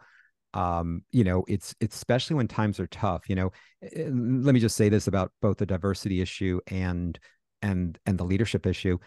Um, 0.55 1.03
you 1.13 1.25
know, 1.25 1.45
it's 1.47 1.75
it's 1.81 1.97
especially 1.97 2.37
when 2.37 2.49
times 2.49 2.81
are 2.81 2.87
tough. 2.87 3.29
You 3.29 3.37
know, 3.37 3.53
let 3.83 4.55
me 4.55 4.61
just 4.61 4.77
say 4.77 4.89
this 4.89 5.07
about 5.07 5.33
both 5.43 5.59
the 5.59 5.67
diversity 5.67 6.23
issue 6.23 6.61
and 6.69 7.19
and 7.61 7.99
and 8.07 8.17
the 8.17 8.25
leadership 8.25 8.67
issue. 8.67 8.99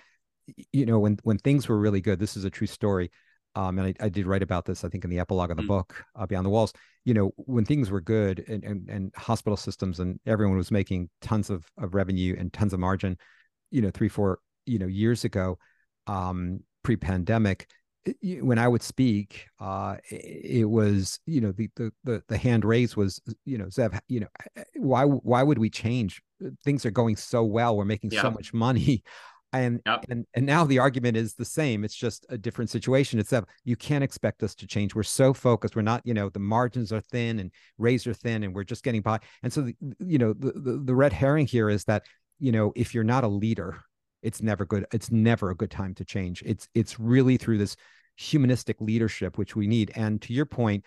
You 0.72 0.86
know, 0.86 1.00
when 1.00 1.18
when 1.24 1.40
things 1.40 1.68
were 1.68 1.80
really 1.80 2.02
good, 2.02 2.20
this 2.20 2.38
is 2.38 2.46
a 2.46 2.52
true 2.52 2.68
story 2.68 3.10
um, 3.56 3.80
and 3.80 3.88
I, 3.88 4.06
I, 4.06 4.10
did 4.10 4.28
write 4.28 4.44
about 4.44 4.66
this, 4.66 4.84
I 4.84 4.90
think, 4.90 5.04
in 5.04 5.10
the 5.10 5.20
epilogue 5.20 5.52
of 5.52 5.58
the 5.58 5.64
mm. 5.64 5.68
book, 5.68 6.04
uh, 6.16 6.26
Beyond 6.26 6.46
the 6.46 6.50
Walls. 6.50 6.74
You 7.06 7.14
know, 7.14 7.32
when 7.38 7.66
things 7.66 7.90
were 7.90 8.02
good 8.02 8.44
and, 8.48 8.64
and, 8.64 8.90
and 8.90 9.12
hospital 9.16 9.58
systems 9.58 10.00
and 10.00 10.20
everyone 10.26 10.58
was 10.58 10.72
making 10.72 11.10
tons 11.22 11.50
of, 11.50 11.66
of 11.78 11.96
revenue 11.96 12.36
and 12.38 12.54
tons 12.54 12.74
of 12.74 12.80
margin, 12.80 13.18
you 13.72 13.82
know, 13.82 13.90
three, 13.90 14.10
four, 14.10 14.40
you 14.66 14.78
know, 14.78 14.88
years 14.88 15.24
ago, 15.24 15.58
um, 16.06 16.60
pre-pandemic, 16.84 17.68
when 18.22 18.58
I 18.58 18.68
would 18.68 18.84
speak, 18.84 19.48
uh, 19.60 19.98
it 20.10 20.70
was, 20.70 21.20
you 21.26 21.42
know, 21.42 21.52
the, 21.52 21.70
the, 21.76 21.92
the, 22.04 22.24
the 22.28 22.38
hand 22.38 22.64
raised 22.64 22.96
was, 22.96 23.22
you 23.46 23.58
know, 23.58 23.66
Zev, 23.66 24.00
you 24.08 24.22
know, 24.22 24.64
why, 24.76 25.04
why 25.04 25.44
would 25.44 25.58
we 25.58 25.70
change? 25.70 26.22
Things 26.64 26.86
are 26.86 26.92
going 26.92 27.16
so 27.16 27.44
well. 27.44 27.76
We're 27.76 27.86
making 27.86 28.12
yeah. 28.12 28.22
so 28.22 28.32
much 28.32 28.54
money 28.54 29.04
and 29.54 29.82
yep. 29.86 30.06
and 30.10 30.26
and 30.34 30.46
now 30.46 30.64
the 30.66 30.80
argument 30.80 31.16
is 31.16 31.34
the 31.34 31.46
same 31.46 31.84
it's 31.84 31.96
just 31.96 32.26
a 32.30 32.38
different 32.38 32.70
situation 32.70 33.20
it's 33.20 33.30
that 33.30 33.46
you 33.64 33.76
can't 33.76 34.04
expect 34.04 34.44
us 34.44 34.54
to 34.54 34.68
change 34.68 34.94
we're 34.94 35.04
so 35.04 35.34
focused 35.34 35.76
we're 35.76 35.82
not 35.82 36.02
you 36.06 36.14
know 36.14 36.30
the 36.30 36.40
margins 36.40 36.92
are 36.92 37.02
thin 37.02 37.40
and 37.40 37.52
razor 37.78 38.14
thin 38.14 38.44
and 38.44 38.54
we're 38.54 38.64
just 38.64 38.84
getting 38.84 39.02
by 39.02 39.18
and 39.44 39.54
so 39.54 39.62
the, 39.62 39.76
you 40.00 40.18
know 40.18 40.34
the, 40.34 40.52
the 40.52 40.82
the 40.86 40.96
red 40.96 41.14
herring 41.14 41.48
here 41.48 41.70
is 41.70 41.86
that 41.86 42.04
you 42.40 42.52
know 42.52 42.74
if 42.76 42.94
you're 42.94 43.04
not 43.04 43.24
a 43.24 43.28
leader 43.28 43.80
it's 44.22 44.42
never 44.42 44.66
good 44.66 44.86
it's 44.92 45.12
never 45.12 45.50
a 45.50 45.56
good 45.56 45.72
time 45.72 45.94
to 45.94 46.04
change 46.04 46.44
it's 46.46 46.68
it's 46.74 47.00
really 47.00 47.38
through 47.38 47.58
this 47.58 47.76
humanistic 48.18 48.82
leadership 48.82 49.38
which 49.38 49.56
we 49.56 49.68
need 49.68 49.92
and 49.96 50.22
to 50.22 50.34
your 50.34 50.46
point 50.46 50.84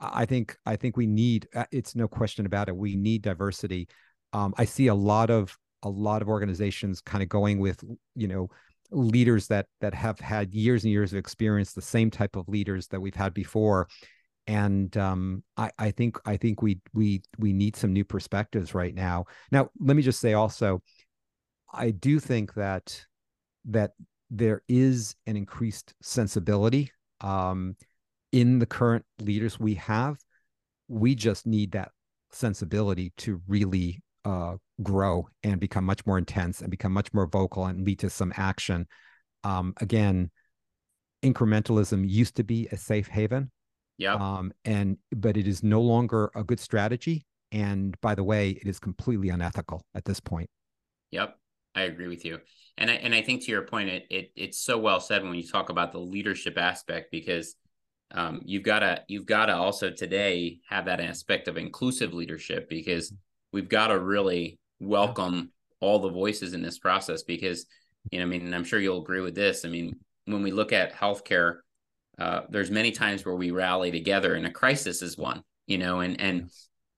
i 0.00 0.24
think 0.24 0.56
i 0.64 0.76
think 0.76 0.96
we 0.96 1.06
need 1.06 1.46
uh, 1.54 1.64
it's 1.72 1.94
no 1.94 2.08
question 2.08 2.46
about 2.46 2.68
it 2.68 2.76
we 2.76 2.96
need 2.96 3.20
diversity 3.20 3.88
um, 4.32 4.54
i 4.56 4.64
see 4.64 4.86
a 4.86 4.94
lot 4.94 5.28
of 5.28 5.58
a 5.82 5.88
lot 5.88 6.22
of 6.22 6.28
organizations 6.28 7.00
kind 7.00 7.22
of 7.22 7.28
going 7.28 7.58
with 7.58 7.82
you 8.14 8.28
know 8.28 8.48
leaders 8.90 9.46
that 9.48 9.66
that 9.80 9.94
have 9.94 10.18
had 10.18 10.52
years 10.54 10.84
and 10.84 10.92
years 10.92 11.12
of 11.12 11.18
experience 11.18 11.72
the 11.72 11.82
same 11.82 12.10
type 12.10 12.36
of 12.36 12.48
leaders 12.48 12.86
that 12.88 13.00
we've 13.00 13.14
had 13.14 13.34
before 13.34 13.86
and 14.48 14.96
um, 14.96 15.44
I, 15.58 15.70
I 15.78 15.90
think 15.90 16.18
I 16.24 16.38
think 16.38 16.62
we 16.62 16.80
we 16.94 17.20
we 17.38 17.52
need 17.52 17.76
some 17.76 17.92
new 17.92 18.04
perspectives 18.04 18.74
right 18.74 18.94
now. 18.94 19.26
Now, 19.52 19.68
let 19.78 19.94
me 19.94 20.02
just 20.02 20.20
say 20.20 20.32
also, 20.32 20.82
I 21.72 21.90
do 21.90 22.18
think 22.18 22.54
that 22.54 23.04
that 23.66 23.92
there 24.30 24.62
is 24.66 25.14
an 25.26 25.36
increased 25.36 25.92
sensibility 26.00 26.90
um, 27.20 27.76
in 28.32 28.58
the 28.58 28.66
current 28.66 29.04
leaders 29.20 29.60
we 29.60 29.74
have. 29.74 30.16
We 30.88 31.14
just 31.14 31.46
need 31.46 31.72
that 31.72 31.90
sensibility 32.32 33.12
to 33.18 33.42
really 33.46 34.02
uh, 34.28 34.56
grow 34.82 35.26
and 35.42 35.58
become 35.58 35.84
much 35.84 36.04
more 36.04 36.18
intense 36.18 36.60
and 36.60 36.70
become 36.70 36.92
much 36.92 37.12
more 37.14 37.26
vocal 37.26 37.64
and 37.64 37.86
lead 37.86 37.98
to 38.00 38.10
some 38.10 38.32
action. 38.36 38.86
Um, 39.42 39.72
again, 39.80 40.30
incrementalism 41.22 42.08
used 42.08 42.36
to 42.36 42.44
be 42.44 42.68
a 42.70 42.76
safe 42.76 43.08
haven. 43.08 43.50
Yeah. 43.96 44.14
Um, 44.14 44.52
and 44.64 44.98
but 45.16 45.36
it 45.36 45.48
is 45.48 45.62
no 45.62 45.80
longer 45.80 46.30
a 46.34 46.44
good 46.44 46.60
strategy. 46.60 47.24
And 47.50 47.98
by 48.02 48.14
the 48.14 48.22
way, 48.22 48.50
it 48.50 48.66
is 48.66 48.78
completely 48.78 49.30
unethical 49.30 49.82
at 49.94 50.04
this 50.04 50.20
point. 50.20 50.50
Yep. 51.10 51.36
I 51.74 51.82
agree 51.82 52.08
with 52.08 52.24
you. 52.24 52.38
And 52.76 52.90
I 52.90 52.94
and 52.94 53.14
I 53.14 53.22
think 53.22 53.44
to 53.44 53.50
your 53.50 53.62
point, 53.62 53.88
it, 53.88 54.06
it 54.10 54.32
it's 54.36 54.58
so 54.58 54.78
well 54.78 55.00
said 55.00 55.22
when 55.22 55.34
you 55.34 55.46
talk 55.46 55.70
about 55.70 55.92
the 55.92 55.98
leadership 55.98 56.58
aspect 56.58 57.10
because 57.10 57.56
um, 58.10 58.42
you've 58.44 58.62
got 58.62 58.80
to 58.80 59.02
you've 59.08 59.26
got 59.26 59.46
to 59.46 59.56
also 59.56 59.90
today 59.90 60.60
have 60.68 60.84
that 60.84 61.00
aspect 61.00 61.48
of 61.48 61.56
inclusive 61.56 62.12
leadership 62.12 62.68
because 62.68 63.12
we've 63.52 63.68
got 63.68 63.88
to 63.88 63.98
really 63.98 64.58
welcome 64.80 65.50
all 65.80 65.98
the 65.98 66.10
voices 66.10 66.54
in 66.54 66.62
this 66.62 66.78
process 66.78 67.22
because 67.22 67.66
you 68.10 68.18
know, 68.18 68.24
I 68.24 68.28
mean, 68.28 68.54
I'm 68.54 68.64
sure 68.64 68.80
you'll 68.80 69.02
agree 69.02 69.20
with 69.20 69.34
this. 69.34 69.64
I 69.64 69.68
mean, 69.68 69.96
when 70.24 70.42
we 70.42 70.50
look 70.50 70.72
at 70.72 70.94
healthcare, 70.94 71.58
uh, 72.18 72.42
there's 72.48 72.70
many 72.70 72.90
times 72.90 73.24
where 73.24 73.34
we 73.34 73.50
rally 73.50 73.90
together, 73.90 74.34
and 74.34 74.46
a 74.46 74.50
crisis 74.50 75.02
is 75.02 75.16
one. 75.16 75.42
You 75.66 75.78
know, 75.78 76.00
and 76.00 76.20
and 76.20 76.50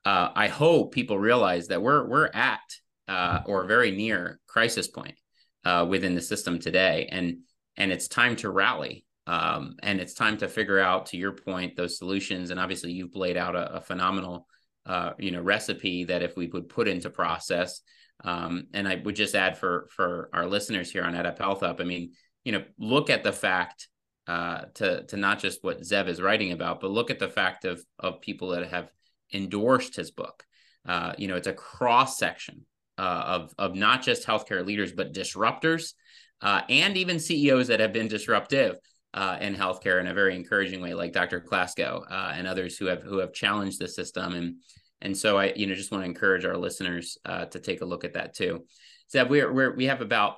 uh, 0.04 0.30
I 0.34 0.48
hope 0.48 0.92
people 0.92 1.18
realize 1.18 1.68
that 1.68 1.82
we're 1.82 2.06
we're 2.06 2.30
at 2.32 2.60
uh, 3.08 3.40
or 3.46 3.64
very 3.64 3.90
near 3.90 4.38
crisis 4.46 4.88
point 4.88 5.16
uh, 5.64 5.86
within 5.88 6.14
the 6.14 6.20
system 6.20 6.58
today, 6.58 7.08
and 7.10 7.38
and 7.76 7.92
it's 7.92 8.08
time 8.08 8.36
to 8.36 8.50
rally. 8.50 9.04
Um, 9.26 9.76
and 9.82 10.00
it's 10.00 10.14
time 10.14 10.38
to 10.38 10.48
figure 10.48 10.80
out, 10.80 11.06
to 11.06 11.16
your 11.16 11.30
point, 11.30 11.76
those 11.76 11.98
solutions. 11.98 12.50
And 12.50 12.58
obviously, 12.58 12.90
you've 12.90 13.14
laid 13.14 13.36
out 13.36 13.54
a, 13.54 13.74
a 13.74 13.80
phenomenal 13.80 14.48
uh, 14.86 15.12
you 15.18 15.30
know 15.30 15.40
recipe 15.40 16.04
that 16.04 16.22
if 16.22 16.36
we 16.36 16.46
would 16.48 16.68
put 16.68 16.88
into 16.88 17.10
process 17.10 17.80
um, 18.24 18.66
and 18.74 18.88
i 18.88 18.96
would 19.04 19.16
just 19.16 19.34
add 19.34 19.56
for 19.58 19.88
for 19.90 20.30
our 20.32 20.46
listeners 20.46 20.90
here 20.90 21.04
on 21.04 21.14
EdUp 21.14 21.38
HealthUp 21.38 21.80
i 21.80 21.84
mean 21.84 22.12
you 22.44 22.52
know 22.52 22.62
look 22.78 23.10
at 23.10 23.22
the 23.22 23.32
fact 23.32 23.88
uh, 24.26 24.62
to 24.74 25.04
to 25.06 25.16
not 25.16 25.38
just 25.38 25.64
what 25.64 25.80
zev 25.80 26.08
is 26.08 26.20
writing 26.20 26.52
about 26.52 26.80
but 26.80 26.90
look 26.90 27.10
at 27.10 27.18
the 27.18 27.28
fact 27.28 27.64
of 27.64 27.82
of 27.98 28.20
people 28.20 28.50
that 28.50 28.68
have 28.68 28.90
endorsed 29.32 29.96
his 29.96 30.10
book. 30.10 30.44
Uh, 30.86 31.12
you 31.18 31.28
know 31.28 31.36
it's 31.36 31.46
a 31.46 31.52
cross 31.52 32.16
section 32.18 32.64
uh, 32.96 33.22
of 33.26 33.54
of 33.58 33.74
not 33.74 34.02
just 34.02 34.26
healthcare 34.26 34.64
leaders 34.64 34.92
but 34.92 35.12
disruptors 35.12 35.92
uh, 36.40 36.62
and 36.70 36.96
even 36.96 37.18
ceos 37.18 37.66
that 37.66 37.80
have 37.80 37.92
been 37.92 38.08
disruptive 38.08 38.76
uh, 39.14 39.38
in 39.40 39.54
healthcare 39.54 40.00
in 40.00 40.06
a 40.06 40.14
very 40.14 40.36
encouraging 40.36 40.80
way, 40.80 40.94
like 40.94 41.12
Dr. 41.12 41.40
Klasko 41.40 42.04
uh, 42.10 42.32
and 42.34 42.46
others 42.46 42.76
who 42.76 42.86
have 42.86 43.02
who 43.02 43.18
have 43.18 43.32
challenged 43.32 43.80
the 43.80 43.88
system. 43.88 44.34
And 44.34 44.56
and 45.02 45.16
so 45.16 45.38
I, 45.38 45.52
you 45.56 45.66
know, 45.66 45.74
just 45.74 45.90
want 45.90 46.04
to 46.04 46.08
encourage 46.08 46.44
our 46.44 46.56
listeners 46.56 47.18
uh, 47.24 47.46
to 47.46 47.58
take 47.58 47.80
a 47.80 47.86
look 47.86 48.04
at 48.04 48.14
that 48.14 48.34
too. 48.34 48.66
So 49.08 49.24
we're, 49.24 49.52
we're 49.52 49.74
we 49.74 49.86
have 49.86 50.00
about 50.00 50.36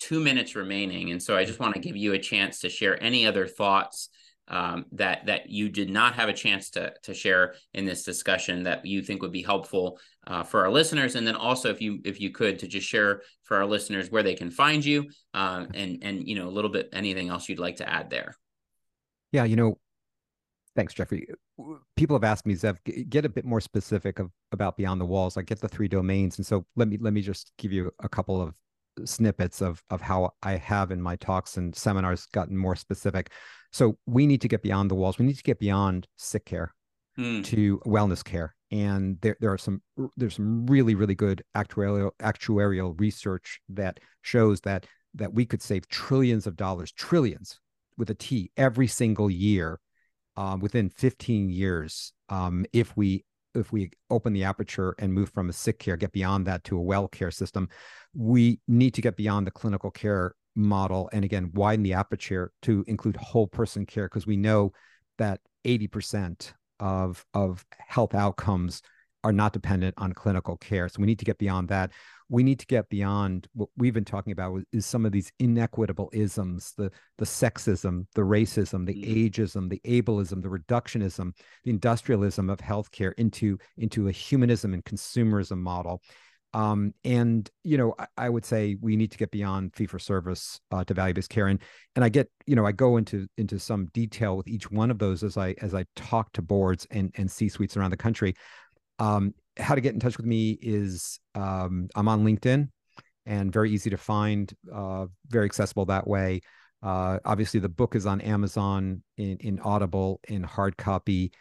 two 0.00 0.20
minutes 0.20 0.56
remaining, 0.56 1.10
and 1.10 1.22
so 1.22 1.36
I 1.36 1.44
just 1.44 1.60
want 1.60 1.74
to 1.74 1.80
give 1.80 1.96
you 1.96 2.12
a 2.12 2.18
chance 2.18 2.60
to 2.60 2.68
share 2.68 3.00
any 3.02 3.26
other 3.26 3.46
thoughts 3.46 4.08
um, 4.48 4.86
that 4.92 5.26
that 5.26 5.48
you 5.48 5.68
did 5.68 5.90
not 5.90 6.14
have 6.14 6.28
a 6.28 6.32
chance 6.32 6.70
to 6.70 6.92
to 7.02 7.14
share 7.14 7.54
in 7.72 7.84
this 7.84 8.02
discussion 8.02 8.64
that 8.64 8.84
you 8.84 9.02
think 9.02 9.22
would 9.22 9.32
be 9.32 9.42
helpful 9.42 9.98
uh, 10.26 10.42
for 10.42 10.64
our 10.64 10.70
listeners, 10.70 11.14
and 11.14 11.26
then 11.26 11.34
also 11.34 11.70
if 11.70 11.80
you 11.80 12.00
if 12.04 12.20
you 12.20 12.30
could 12.30 12.58
to 12.58 12.66
just 12.66 12.86
share 12.86 13.22
for 13.44 13.56
our 13.56 13.66
listeners 13.66 14.10
where 14.10 14.22
they 14.22 14.34
can 14.34 14.50
find 14.50 14.84
you, 14.84 15.08
um, 15.32 15.68
and 15.74 15.98
and 16.02 16.28
you 16.28 16.34
know 16.34 16.48
a 16.48 16.50
little 16.50 16.70
bit 16.70 16.88
anything 16.92 17.28
else 17.28 17.48
you'd 17.48 17.58
like 17.58 17.76
to 17.76 17.88
add 17.88 18.10
there. 18.10 18.36
Yeah, 19.32 19.44
you 19.44 19.56
know, 19.56 19.78
thanks, 20.76 20.94
Geoffrey. 20.94 21.26
People 21.96 22.16
have 22.16 22.24
asked 22.24 22.46
me, 22.46 22.54
Zev, 22.54 22.76
get 23.08 23.24
a 23.24 23.28
bit 23.28 23.44
more 23.44 23.60
specific 23.60 24.18
of, 24.18 24.30
about 24.52 24.76
Beyond 24.76 25.00
the 25.00 25.04
Walls. 25.04 25.36
I 25.36 25.42
get 25.42 25.60
the 25.60 25.68
three 25.68 25.88
domains, 25.88 26.38
and 26.38 26.46
so 26.46 26.66
let 26.76 26.88
me 26.88 26.98
let 27.00 27.12
me 27.12 27.22
just 27.22 27.52
give 27.58 27.72
you 27.72 27.90
a 28.00 28.08
couple 28.08 28.42
of 28.42 28.54
snippets 29.04 29.60
of 29.60 29.82
of 29.90 30.00
how 30.00 30.32
I 30.42 30.56
have 30.56 30.90
in 30.90 31.00
my 31.00 31.16
talks 31.16 31.56
and 31.56 31.74
seminars 31.74 32.26
gotten 32.26 32.56
more 32.56 32.76
specific. 32.76 33.30
So 33.74 33.98
we 34.06 34.28
need 34.28 34.40
to 34.42 34.46
get 34.46 34.62
beyond 34.62 34.88
the 34.88 34.94
walls. 34.94 35.18
We 35.18 35.26
need 35.26 35.36
to 35.36 35.42
get 35.42 35.58
beyond 35.58 36.06
sick 36.16 36.44
care 36.44 36.72
mm. 37.18 37.44
to 37.46 37.80
wellness 37.84 38.22
care. 38.22 38.54
And 38.70 39.20
there, 39.20 39.36
there 39.40 39.52
are 39.52 39.58
some 39.58 39.82
there's 40.16 40.36
some 40.36 40.64
really 40.66 40.94
really 40.94 41.16
good 41.16 41.42
actuarial 41.56 42.12
actuarial 42.22 42.98
research 43.00 43.60
that 43.70 43.98
shows 44.22 44.60
that 44.60 44.86
that 45.14 45.34
we 45.34 45.44
could 45.44 45.60
save 45.60 45.88
trillions 45.88 46.46
of 46.46 46.56
dollars, 46.56 46.92
trillions 46.92 47.58
with 47.98 48.10
a 48.10 48.14
T 48.14 48.52
every 48.56 48.86
single 48.86 49.28
year 49.28 49.80
um, 50.36 50.60
within 50.60 50.88
15 50.88 51.50
years 51.50 52.12
um, 52.28 52.64
if 52.72 52.96
we 52.96 53.24
if 53.56 53.72
we 53.72 53.90
open 54.08 54.32
the 54.32 54.44
aperture 54.44 54.94
and 55.00 55.12
move 55.12 55.30
from 55.30 55.48
a 55.48 55.52
sick 55.52 55.80
care, 55.80 55.96
get 55.96 56.12
beyond 56.12 56.46
that 56.46 56.62
to 56.64 56.76
a 56.76 56.82
well 56.82 57.08
care 57.08 57.32
system, 57.32 57.68
we 58.14 58.60
need 58.68 58.94
to 58.94 59.02
get 59.02 59.16
beyond 59.16 59.48
the 59.48 59.50
clinical 59.50 59.90
care 59.90 60.36
model 60.54 61.10
and 61.12 61.24
again 61.24 61.50
widen 61.54 61.82
the 61.82 61.92
aperture 61.92 62.52
to 62.62 62.84
include 62.86 63.16
whole 63.16 63.46
person 63.46 63.84
care 63.84 64.06
because 64.06 64.26
we 64.26 64.36
know 64.36 64.72
that 65.18 65.40
80% 65.64 66.52
of 66.80 67.24
of 67.34 67.64
health 67.78 68.14
outcomes 68.14 68.82
are 69.22 69.32
not 69.32 69.52
dependent 69.52 69.94
on 69.98 70.12
clinical 70.12 70.56
care 70.56 70.88
so 70.88 71.00
we 71.00 71.06
need 71.06 71.18
to 71.18 71.24
get 71.24 71.38
beyond 71.38 71.68
that 71.68 71.90
we 72.28 72.42
need 72.42 72.58
to 72.58 72.66
get 72.66 72.88
beyond 72.88 73.48
what 73.54 73.68
we've 73.76 73.94
been 73.94 74.04
talking 74.04 74.32
about 74.32 74.62
is 74.72 74.86
some 74.86 75.04
of 75.04 75.12
these 75.12 75.30
inequitable 75.38 76.10
isms, 76.12 76.72
the 76.76 76.90
the 77.18 77.24
sexism, 77.24 78.06
the 78.14 78.22
racism, 78.22 78.86
the 78.86 78.94
mm. 78.94 79.30
ageism, 79.30 79.68
the 79.68 79.80
ableism, 79.84 80.42
the 80.42 80.48
reductionism, 80.48 81.32
the 81.64 81.70
industrialism 81.70 82.48
of 82.48 82.58
healthcare 82.58 83.12
into 83.18 83.58
into 83.76 84.08
a 84.08 84.12
humanism 84.12 84.74
and 84.74 84.84
consumerism 84.84 85.58
model. 85.58 86.02
Um, 86.54 86.94
and 87.04 87.50
you 87.64 87.76
know, 87.76 87.94
I, 87.98 88.06
I, 88.16 88.28
would 88.30 88.44
say 88.44 88.76
we 88.80 88.94
need 88.94 89.10
to 89.10 89.18
get 89.18 89.32
beyond 89.32 89.74
fee 89.74 89.86
for 89.86 89.98
service 89.98 90.60
uh, 90.70 90.84
to 90.84 90.94
value 90.94 91.12
based 91.12 91.28
care, 91.28 91.48
and 91.48 91.60
and 91.96 92.04
I 92.04 92.08
get 92.08 92.30
you 92.46 92.54
know 92.54 92.64
I 92.64 92.70
go 92.70 92.96
into 92.96 93.26
into 93.36 93.58
some 93.58 93.86
detail 93.86 94.36
with 94.36 94.46
each 94.46 94.70
one 94.70 94.92
of 94.92 94.98
those 94.98 95.24
as 95.24 95.36
I 95.36 95.56
as 95.60 95.74
I 95.74 95.84
talk 95.96 96.32
to 96.34 96.42
boards 96.42 96.86
and 96.92 97.12
and 97.16 97.28
C 97.28 97.48
suites 97.48 97.76
around 97.76 97.90
the 97.90 97.96
country. 97.96 98.36
Um, 99.00 99.34
how 99.58 99.74
to 99.74 99.80
get 99.80 99.94
in 99.94 100.00
touch 100.00 100.16
with 100.16 100.26
me 100.26 100.56
is 100.62 101.18
um, 101.34 101.88
I'm 101.96 102.06
on 102.06 102.24
LinkedIn 102.24 102.68
and 103.26 103.52
very 103.52 103.72
easy 103.72 103.90
to 103.90 103.96
find, 103.96 104.52
uh, 104.72 105.06
very 105.26 105.46
accessible 105.46 105.86
that 105.86 106.06
way. 106.06 106.40
Uh, 106.84 107.18
obviously, 107.24 107.58
the 107.58 107.68
book 107.68 107.96
is 107.96 108.06
on 108.06 108.20
Amazon 108.20 109.02
in 109.16 109.38
in 109.38 109.58
Audible 109.58 110.20
in 110.28 110.44
hard 110.44 110.76
copy 110.76 111.32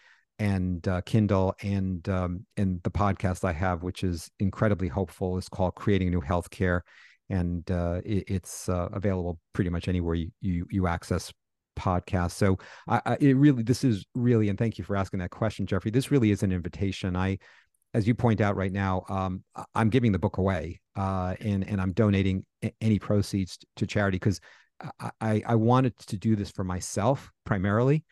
and 0.43 0.85
uh, 0.89 0.99
Kindle 1.01 1.55
and 1.63 2.07
um, 2.09 2.45
and 2.57 2.83
the 2.83 2.91
podcast 2.91 3.45
I 3.45 3.53
have, 3.53 3.81
which 3.81 4.03
is 4.03 4.29
incredibly 4.41 4.89
hopeful, 4.89 5.37
is 5.37 5.47
called 5.47 5.75
Creating 5.75 6.11
New 6.11 6.19
Healthcare, 6.19 6.81
and 7.29 7.69
uh, 7.71 8.01
it, 8.03 8.25
it's 8.27 8.67
uh, 8.67 8.89
available 8.91 9.39
pretty 9.53 9.69
much 9.69 9.87
anywhere 9.87 10.15
you 10.15 10.31
you, 10.41 10.67
you 10.69 10.85
access 10.85 11.31
podcasts. 11.79 12.31
So 12.31 12.57
I, 12.89 13.01
I, 13.05 13.17
it 13.21 13.37
really 13.37 13.63
this 13.63 13.85
is 13.85 14.05
really, 14.15 14.49
and 14.49 14.59
thank 14.59 14.77
you 14.77 14.83
for 14.83 14.97
asking 14.97 15.21
that 15.21 15.29
question, 15.31 15.65
Geoffrey. 15.65 15.91
This 15.91 16.11
really 16.11 16.31
is 16.31 16.43
an 16.43 16.51
invitation. 16.51 17.15
I, 17.15 17.37
as 17.93 18.05
you 18.05 18.13
point 18.13 18.41
out 18.41 18.57
right 18.57 18.73
now, 18.73 19.05
um, 19.07 19.45
I'm 19.73 19.89
giving 19.89 20.11
the 20.11 20.19
book 20.19 20.39
away, 20.39 20.81
uh, 20.97 21.35
and 21.39 21.65
and 21.65 21.79
I'm 21.79 21.93
donating 21.93 22.45
any 22.81 22.99
proceeds 22.99 23.59
to 23.77 23.87
charity 23.87 24.17
because 24.17 24.41
I 25.21 25.41
I 25.47 25.55
wanted 25.55 25.97
to 25.99 26.17
do 26.17 26.35
this 26.35 26.51
for 26.51 26.65
myself 26.65 27.31
primarily 27.45 28.03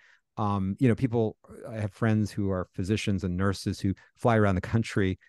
um, 0.42 0.76
you 0.80 0.88
know, 0.88 0.96
people, 0.96 1.38
I 1.70 1.76
have 1.76 1.94
friends 1.94 2.32
who 2.32 2.50
are 2.50 2.68
physicians 2.74 3.24
and 3.24 3.38
nurses 3.38 3.80
who 3.80 3.94
fly 4.16 4.38
around 4.38 4.56
the 4.56 4.62
country 4.62 5.20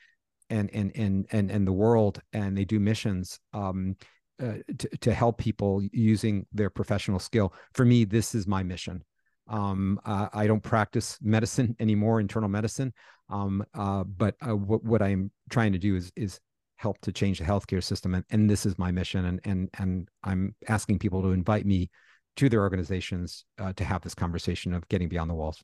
and, 0.48 0.70
and, 0.72 0.90
and, 0.94 1.26
and, 1.30 1.50
and 1.50 1.66
the 1.66 1.72
world, 1.72 2.22
and 2.32 2.56
they 2.56 2.64
do 2.64 2.80
missions, 2.80 3.38
um, 3.52 3.96
uh, 4.42 4.54
to, 4.78 4.88
to 5.02 5.12
help 5.12 5.36
people 5.36 5.82
using 5.92 6.46
their 6.50 6.70
professional 6.70 7.18
skill. 7.18 7.52
For 7.74 7.84
me, 7.84 8.04
this 8.04 8.34
is 8.34 8.46
my 8.46 8.62
mission. 8.62 9.04
Um, 9.48 10.00
uh, 10.06 10.28
I 10.32 10.46
don't 10.46 10.62
practice 10.62 11.18
medicine 11.20 11.76
anymore, 11.80 12.18
internal 12.18 12.48
medicine. 12.48 12.94
Um, 13.28 13.62
uh, 13.74 14.04
but 14.04 14.36
uh, 14.40 14.56
what, 14.56 14.82
what 14.82 15.02
I'm 15.02 15.30
trying 15.50 15.72
to 15.72 15.78
do 15.78 15.94
is, 15.94 16.10
is 16.16 16.40
help 16.76 16.98
to 17.02 17.12
change 17.12 17.38
the 17.38 17.44
healthcare 17.44 17.84
system. 17.84 18.14
And, 18.14 18.24
and 18.30 18.48
this 18.48 18.64
is 18.64 18.78
my 18.78 18.90
mission. 18.90 19.26
And, 19.26 19.40
and, 19.44 19.68
and 19.78 20.08
I'm 20.24 20.54
asking 20.68 21.00
people 21.00 21.20
to 21.20 21.32
invite 21.32 21.66
me 21.66 21.90
to 22.36 22.48
their 22.48 22.60
organizations 22.60 23.44
uh, 23.58 23.72
to 23.74 23.84
have 23.84 24.02
this 24.02 24.14
conversation 24.14 24.72
of 24.72 24.88
getting 24.88 25.08
beyond 25.08 25.30
the 25.30 25.34
walls. 25.34 25.62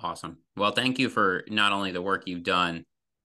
Awesome. 0.00 0.38
Well, 0.56 0.72
thank 0.72 0.98
you 0.98 1.08
for 1.08 1.44
not 1.48 1.72
only 1.72 1.92
the 1.92 2.02
work 2.02 2.24
you've 2.26 2.44
done, 2.44 2.84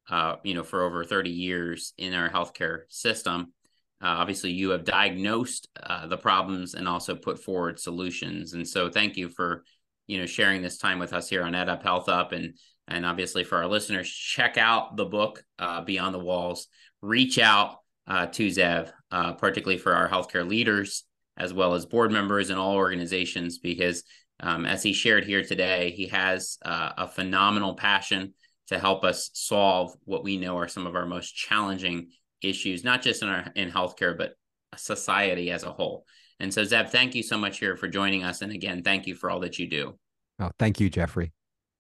uh, 0.10 0.38
you 0.44 0.54
know, 0.54 0.64
for 0.64 0.84
over 0.84 1.04
30 1.04 1.30
years 1.30 1.94
in 1.98 2.14
our 2.14 2.30
healthcare 2.30 2.82
system. 2.90 3.54
Uh, 4.02 4.08
obviously, 4.08 4.52
you 4.52 4.72
have 4.72 4.84
diagnosed 4.84 5.70
uh, 5.82 6.08
the 6.08 6.18
problems 6.18 6.74
and 6.74 6.88
also 6.88 7.16
put 7.16 7.42
forward 7.42 7.80
solutions. 7.80 8.54
And 8.54 8.68
so, 8.68 8.90
thank 8.90 9.16
you 9.16 9.30
for, 9.30 9.64
you 10.08 10.18
know, 10.18 10.26
sharing 10.26 10.62
this 10.62 10.78
time 10.78 11.00
with 11.00 11.14
us 11.14 11.30
here 11.30 11.44
on 11.44 11.54
EdUp 11.54 11.84
HealthUp, 11.84 12.34
and 12.34 12.58
and 12.90 13.06
obviously 13.06 13.46
for 13.46 13.60
our 13.60 13.68
listeners, 13.68 14.10
check 14.10 14.58
out 14.58 14.98
the 14.98 15.06
book 15.06 15.42
uh, 15.58 15.82
Beyond 15.82 16.14
the 16.14 16.20
Walls. 16.20 16.68
Reach 17.02 17.40
out 17.40 17.78
uh, 18.08 18.26
to 18.26 18.48
Zeev, 18.48 18.92
particularly 19.10 19.78
for 19.78 19.94
our 19.94 20.10
healthcare 20.10 20.46
leaders 20.46 21.06
as 21.38 21.54
well 21.54 21.74
as 21.74 21.86
board 21.86 22.12
members 22.12 22.50
and 22.50 22.60
all 22.60 22.76
organizations 22.76 23.58
because 23.58 24.04
um, 24.40 24.66
as 24.66 24.84
he 24.84 24.94
shared 24.94 25.26
here 25.26 25.44
today 25.44 25.92
he 25.92 26.08
has 26.08 26.58
uh, 26.64 26.92
a 26.98 27.08
phenomenal 27.08 27.76
passion 27.76 28.34
to 28.68 28.80
help 28.80 29.04
us 29.04 29.30
solve 29.34 29.94
what 30.06 30.24
we 30.24 30.38
know 30.38 30.58
are 30.58 30.68
some 30.68 30.88
of 30.88 30.96
our 30.96 31.06
most 31.06 31.36
challenging 31.36 32.10
issues 32.42 32.84
not 32.84 33.02
just 33.02 33.22
in 33.22 33.30
our 33.30 33.46
in 33.56 33.72
healthcare 33.72 34.18
but 34.18 34.34
society 34.76 35.52
as 35.52 35.64
a 35.64 35.72
whole. 35.72 36.06
And 36.40 36.54
so 36.54 36.64
zeev 36.64 36.90
thank 36.90 37.16
you 37.16 37.24
so 37.24 37.38
much 37.38 37.60
here 37.60 37.78
for 37.78 37.88
joining 37.88 38.24
us. 38.24 38.42
And 38.42 38.52
again 38.52 38.84
thank 38.84 39.08
you 39.08 39.16
for 39.16 39.30
all 39.30 39.40
that 39.42 39.60
you 39.60 39.70
do. 39.70 40.00
Oh 40.40 40.52
thank 40.58 40.80
you 40.80 40.90
geoffrey. 40.90 41.32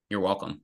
You're 0.10 0.20
welcome 0.20 0.62